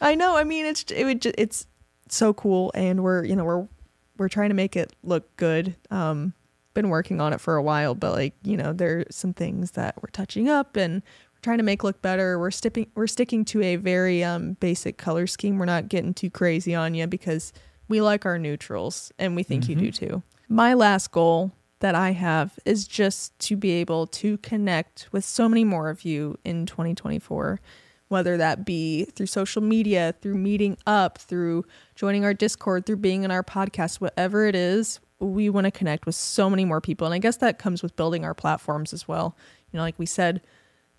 I 0.00 0.14
know. 0.14 0.36
I 0.36 0.44
mean, 0.44 0.64
it's 0.64 0.84
it 0.90 1.04
would 1.04 1.20
ju- 1.22 1.34
it's 1.36 1.66
so 2.08 2.32
cool, 2.32 2.72
and 2.74 3.02
we're 3.04 3.24
you 3.24 3.36
know 3.36 3.44
we're 3.44 3.68
we're 4.16 4.28
trying 4.30 4.48
to 4.48 4.54
make 4.54 4.74
it 4.74 4.92
look 5.04 5.36
good. 5.36 5.76
Um, 5.90 6.32
been 6.78 6.90
working 6.90 7.20
on 7.20 7.32
it 7.32 7.40
for 7.40 7.56
a 7.56 7.62
while, 7.62 7.96
but 7.96 8.12
like 8.12 8.34
you 8.44 8.56
know, 8.56 8.72
there 8.72 9.00
are 9.00 9.04
some 9.10 9.32
things 9.32 9.72
that 9.72 9.96
we're 10.00 10.10
touching 10.12 10.48
up 10.48 10.76
and 10.76 11.02
we're 11.02 11.40
trying 11.42 11.58
to 11.58 11.64
make 11.64 11.82
look 11.82 12.00
better. 12.02 12.38
We're 12.38 12.52
sticking 12.52 12.86
we're 12.94 13.08
sticking 13.08 13.44
to 13.46 13.60
a 13.62 13.74
very 13.74 14.22
um 14.22 14.52
basic 14.60 14.96
color 14.96 15.26
scheme. 15.26 15.58
We're 15.58 15.64
not 15.64 15.88
getting 15.88 16.14
too 16.14 16.30
crazy 16.30 16.76
on 16.76 16.94
you 16.94 17.08
because 17.08 17.52
we 17.88 18.00
like 18.00 18.24
our 18.24 18.38
neutrals, 18.38 19.10
and 19.18 19.34
we 19.34 19.42
think 19.42 19.68
you 19.68 19.74
do 19.74 19.90
too. 19.90 20.22
My 20.48 20.74
last 20.74 21.10
goal 21.10 21.50
that 21.80 21.96
I 21.96 22.12
have 22.12 22.56
is 22.64 22.86
just 22.86 23.36
to 23.40 23.56
be 23.56 23.72
able 23.72 24.06
to 24.06 24.38
connect 24.38 25.08
with 25.10 25.24
so 25.24 25.48
many 25.48 25.64
more 25.64 25.90
of 25.90 26.04
you 26.04 26.38
in 26.44 26.64
2024 26.64 27.60
whether 28.08 28.38
that 28.38 28.64
be 28.64 29.04
through 29.04 29.26
social 29.26 29.60
media, 29.60 30.14
through 30.22 30.34
meeting 30.34 30.78
up, 30.86 31.18
through 31.18 31.62
joining 31.94 32.24
our 32.24 32.32
Discord, 32.32 32.86
through 32.86 32.96
being 32.96 33.22
in 33.22 33.30
our 33.30 33.42
podcast, 33.42 34.00
whatever 34.00 34.46
it 34.46 34.54
is, 34.54 34.98
we 35.20 35.50
want 35.50 35.64
to 35.64 35.70
connect 35.70 36.06
with 36.06 36.14
so 36.14 36.48
many 36.48 36.64
more 36.64 36.80
people. 36.80 37.06
And 37.06 37.14
I 37.14 37.18
guess 37.18 37.36
that 37.38 37.58
comes 37.58 37.82
with 37.82 37.96
building 37.96 38.24
our 38.24 38.34
platforms 38.34 38.92
as 38.92 39.08
well. 39.08 39.36
You 39.72 39.78
know, 39.78 39.82
like 39.82 39.98
we 39.98 40.06
said, 40.06 40.40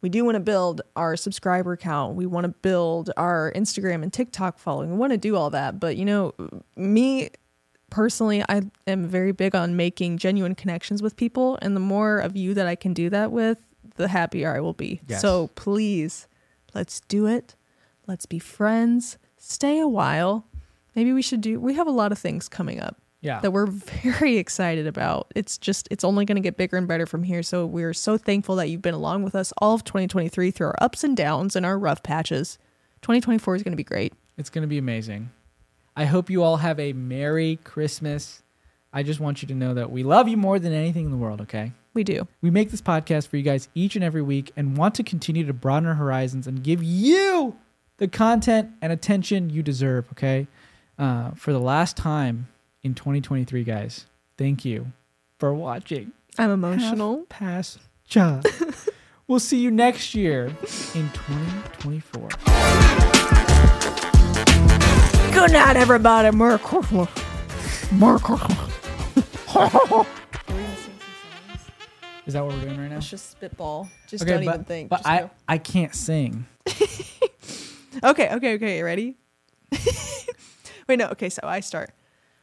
we 0.02 0.10
do 0.10 0.24
want 0.24 0.36
to 0.36 0.42
build 0.42 0.82
our 0.96 1.16
subscriber 1.16 1.76
count. 1.76 2.16
We 2.16 2.26
want 2.26 2.46
to 2.46 2.50
build 2.50 3.12
our 3.18 3.52
Instagram 3.56 4.04
and 4.04 4.12
TikTok 4.12 4.60
following. 4.60 4.92
We 4.92 4.98
want 4.98 5.12
to 5.12 5.18
do 5.18 5.36
all 5.36 5.50
that. 5.50 5.80
But, 5.80 5.98
you 5.98 6.06
know, 6.06 6.34
me 6.76 7.30
personally, 7.90 8.44
I 8.48 8.62
am 8.88 9.08
very 9.08 9.32
big 9.32 9.56
on 9.56 9.76
making 9.76 10.18
genuine 10.18 10.56
connections 10.56 11.02
with 11.02 11.16
people. 11.16 11.58
And 11.62 11.76
the 11.76 11.82
more 11.82 12.20
of 12.20 12.38
you 12.38 12.54
that 12.54 12.68
I 12.68 12.76
can 12.76 12.94
do 12.94 13.10
that 13.10 13.32
with, 13.32 13.58
the 13.96 14.08
happier 14.08 14.56
I 14.56 14.60
will 14.60 14.74
be. 14.74 15.02
Yes. 15.08 15.22
So 15.22 15.50
please, 15.56 16.28
let's 16.74 17.02
do 17.02 17.26
it. 17.26 17.56
Let's 18.08 18.26
be 18.26 18.40
friends. 18.40 19.18
Stay 19.38 19.80
a 19.80 19.88
while. 19.88 20.46
Maybe 20.96 21.12
we 21.14 21.22
should 21.22 21.42
do, 21.42 21.60
we 21.60 21.74
have 21.74 21.88
a 21.88 21.92
lot 21.92 22.12
of 22.12 22.18
things 22.18 22.48
coming 22.48 22.80
up 22.80 22.98
Yeah. 23.22 23.42
that 23.42 23.52
we're 23.52 23.66
very 23.68 24.38
excited 24.38 24.88
about. 24.88 25.32
It's 25.36 25.58
just, 25.58 25.88
it's 25.92 26.04
only 26.04 26.26
going 26.26 26.38
to 26.38 26.42
get 26.42 26.58
bigger 26.58 26.78
and 26.78 26.88
better 26.88 27.06
from 27.06 27.24
here. 27.24 27.44
So 27.44 27.66
we're 27.66 27.94
so 27.94 28.18
thankful 28.18 28.56
that 28.56 28.70
you've 28.70 28.82
been 28.82 28.94
along 28.94 29.24
with 29.24 29.36
us 29.36 29.52
all 29.58 29.76
of 29.76 29.84
2023 29.84 30.52
through 30.52 30.68
our 30.68 30.76
ups 30.80 31.04
and 31.04 31.18
downs 31.18 31.56
and 31.56 31.66
our 31.66 31.78
rough 31.78 32.02
patches. 32.02 32.58
2024 33.02 33.58
is 33.58 33.64
going 33.64 33.74
to 33.74 33.78
be 33.78 33.84
great. 33.84 34.14
It's 34.38 34.50
going 34.50 34.62
to 34.62 34.68
be 34.68 34.78
amazing. 34.78 35.32
I 35.96 36.06
hope 36.06 36.30
you 36.30 36.44
all 36.44 36.58
have 36.58 36.80
a 36.80 36.94
Merry 36.94 37.60
Christmas. 37.64 38.42
I 38.94 39.04
just 39.04 39.20
want 39.20 39.42
you 39.42 39.48
to 39.50 39.54
know 39.54 39.74
that 39.74 39.92
we 39.92 40.04
love 40.04 40.28
you 40.28 40.38
more 40.38 40.58
than 40.58 40.72
anything 40.72 41.06
in 41.06 41.12
the 41.12 41.18
world, 41.18 41.42
okay? 41.42 41.74
We 41.94 42.04
do. 42.04 42.28
We 42.42 42.50
make 42.50 42.72
this 42.72 42.82
podcast 42.82 43.28
for 43.28 43.38
you 43.38 43.44
guys 43.44 43.68
each 43.76 43.96
and 43.96 44.04
every 44.04 44.22
week 44.22 44.52
and 44.56 44.78
want 44.78 44.96
to 44.96 45.04
continue 45.04 45.46
to 45.46 45.54
broaden 45.54 45.90
our 45.90 45.96
horizons 45.96 46.48
and 46.48 46.64
give 46.64 46.82
you 46.82 47.58
the 47.98 48.08
content 48.08 48.72
and 48.82 48.94
attention 48.94 49.50
you 49.50 49.62
deserve, 49.62 50.08
okay? 50.14 50.48
Uh, 50.98 51.32
for 51.32 51.52
the 51.52 51.60
last 51.60 51.98
time 51.98 52.48
in 52.84 52.94
2023, 52.94 53.64
guys, 53.64 54.06
thank 54.38 54.66
you 54.66 54.88
for 55.38 55.54
watching. 55.54 56.12
I'm 56.38 56.52
emotional. 56.52 57.20
Half 57.20 57.30
Past 57.30 57.80
Job. 58.08 58.46
we'll 59.28 59.40
see 59.40 59.60
you 59.60 59.72
next 59.72 60.16
year 60.16 60.46
in 60.96 61.10
2024. 61.14 62.30
Good 65.34 65.52
night, 65.52 65.78
everybody. 65.78 66.36
Merry 66.36 66.60
Christmas. 66.60 67.10
Merry 67.92 68.20
Christmas. 68.20 68.58
Is 72.26 72.34
that 72.34 72.46
what 72.46 72.54
we're 72.54 72.62
doing 72.62 72.80
right 72.80 72.90
now? 72.90 72.96
Let's 72.96 73.10
just 73.10 73.32
spitball. 73.32 73.90
Just 74.08 74.26
don't 74.26 74.46
but, 74.46 74.54
even 74.54 74.64
think. 74.66 74.90
But 74.90 74.98
Just 74.98 75.08
I, 75.08 75.20
go. 75.22 75.30
I 75.48 75.58
can't 75.58 75.96
sing. 75.96 76.46
Okay, 78.04 78.30
okay, 78.34 78.54
okay. 78.54 78.84
Ready? 78.84 79.18
Wait, 80.88 81.00
no. 81.00 81.08
Okay, 81.08 81.30
so 81.30 81.42
I 81.44 81.60
start. 81.60 81.92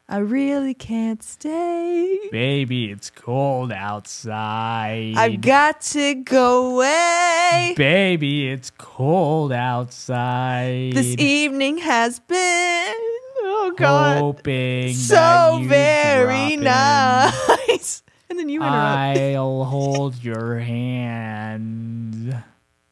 I 0.09 0.19
really 0.19 0.73
can't 0.73 1.21
stay. 1.21 2.17
Baby, 2.31 2.93
it's 2.93 3.11
cold 3.11 3.73
outside. 3.73 5.15
I've 5.17 5.41
got 5.41 5.81
to 5.81 6.15
go 6.15 6.77
away. 6.77 7.75
Baby, 7.77 8.49
it's 8.49 8.71
cold 8.71 9.51
outside. 9.51 10.93
This 10.93 11.17
evening 11.19 11.79
has 11.79 12.21
been, 12.21 12.37
oh 12.39 13.75
God, 13.77 14.19
Hoping 14.19 14.95
so 14.95 15.61
very 15.65 16.55
nice. 16.57 18.03
And 18.29 18.41
then 18.41 18.49
you 18.49 18.61
interrupt. 18.61 19.19
I'll 19.19 19.65
hold 19.65 20.23
your 20.23 20.59
hand. 20.59 22.43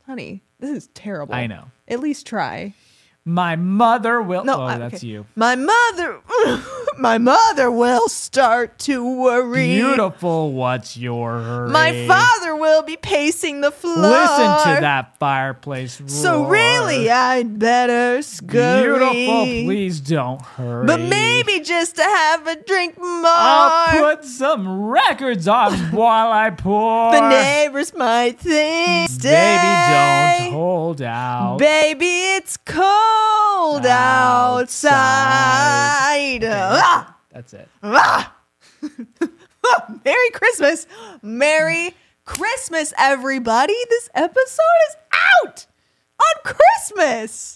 Honey, 0.07 0.43
this 0.61 0.71
is 0.71 0.87
terrible. 0.95 1.35
I 1.35 1.49
know. 1.49 1.71
At 1.89 1.99
least 2.01 2.25
try. 2.27 2.73
My 3.27 3.57
mother 3.57 4.21
will. 4.21 4.45
No, 4.45 4.57
oh, 4.61 4.63
I- 4.65 4.77
that's 4.77 4.97
okay. 4.97 5.07
you. 5.07 5.27
My 5.35 5.55
mother, 5.57 6.21
my 6.99 7.17
mother 7.17 7.71
will 7.71 8.07
start 8.11 8.79
to 8.81 9.03
worry. 9.19 9.77
Beautiful. 9.77 10.53
What's 10.53 10.99
your 10.99 11.41
hurry? 11.41 11.71
My 11.71 12.07
father 12.07 12.55
will 12.55 12.83
be 12.83 12.99
pacing 12.99 13.63
the 13.63 13.71
floor. 13.71 13.97
Listen 13.97 14.75
to 14.75 14.81
that 14.83 15.19
fireplace 15.19 15.99
roar. 16.03 16.09
So 16.11 16.45
really, 16.45 17.09
I'd 17.11 17.59
better 17.59 18.21
scurry. 18.21 18.83
Beautiful. 18.99 19.45
Please 19.65 20.01
don't 20.01 20.43
hurry. 20.43 20.87
But 20.87 21.01
maybe 21.01 21.61
just 21.61 21.97
to 21.97 22.03
have 22.03 22.47
a 22.47 22.57
drink 22.57 22.99
more. 22.99 23.23
I'll 23.25 24.17
put 24.17 24.25
some 24.27 24.85
records 24.85 25.49
on 25.49 25.73
while 25.93 26.31
I 26.31 26.51
pour. 26.51 27.13
the 27.13 27.27
neighbors 27.31 27.95
might 27.95 28.39
think. 28.39 29.09
Stay. 29.09 29.31
Baby, 29.31 30.43
don't 30.45 30.53
hold 30.53 31.01
out. 31.01 31.57
Baby, 31.59 32.35
it's 32.37 32.59
cold 32.59 33.14
outside. 33.87 34.91
Ah! 36.45 37.17
That's 37.33 37.55
it. 37.55 37.69
Ah! 37.83 38.35
Merry 40.05 40.31
Christmas. 40.31 40.87
Merry 41.23 41.95
Christmas, 42.25 42.93
everybody. 42.99 43.75
This 43.91 44.09
episode 44.15 44.81
is 44.91 44.97
out 45.13 45.67
on 46.21 46.55
Christmas. 46.55 47.53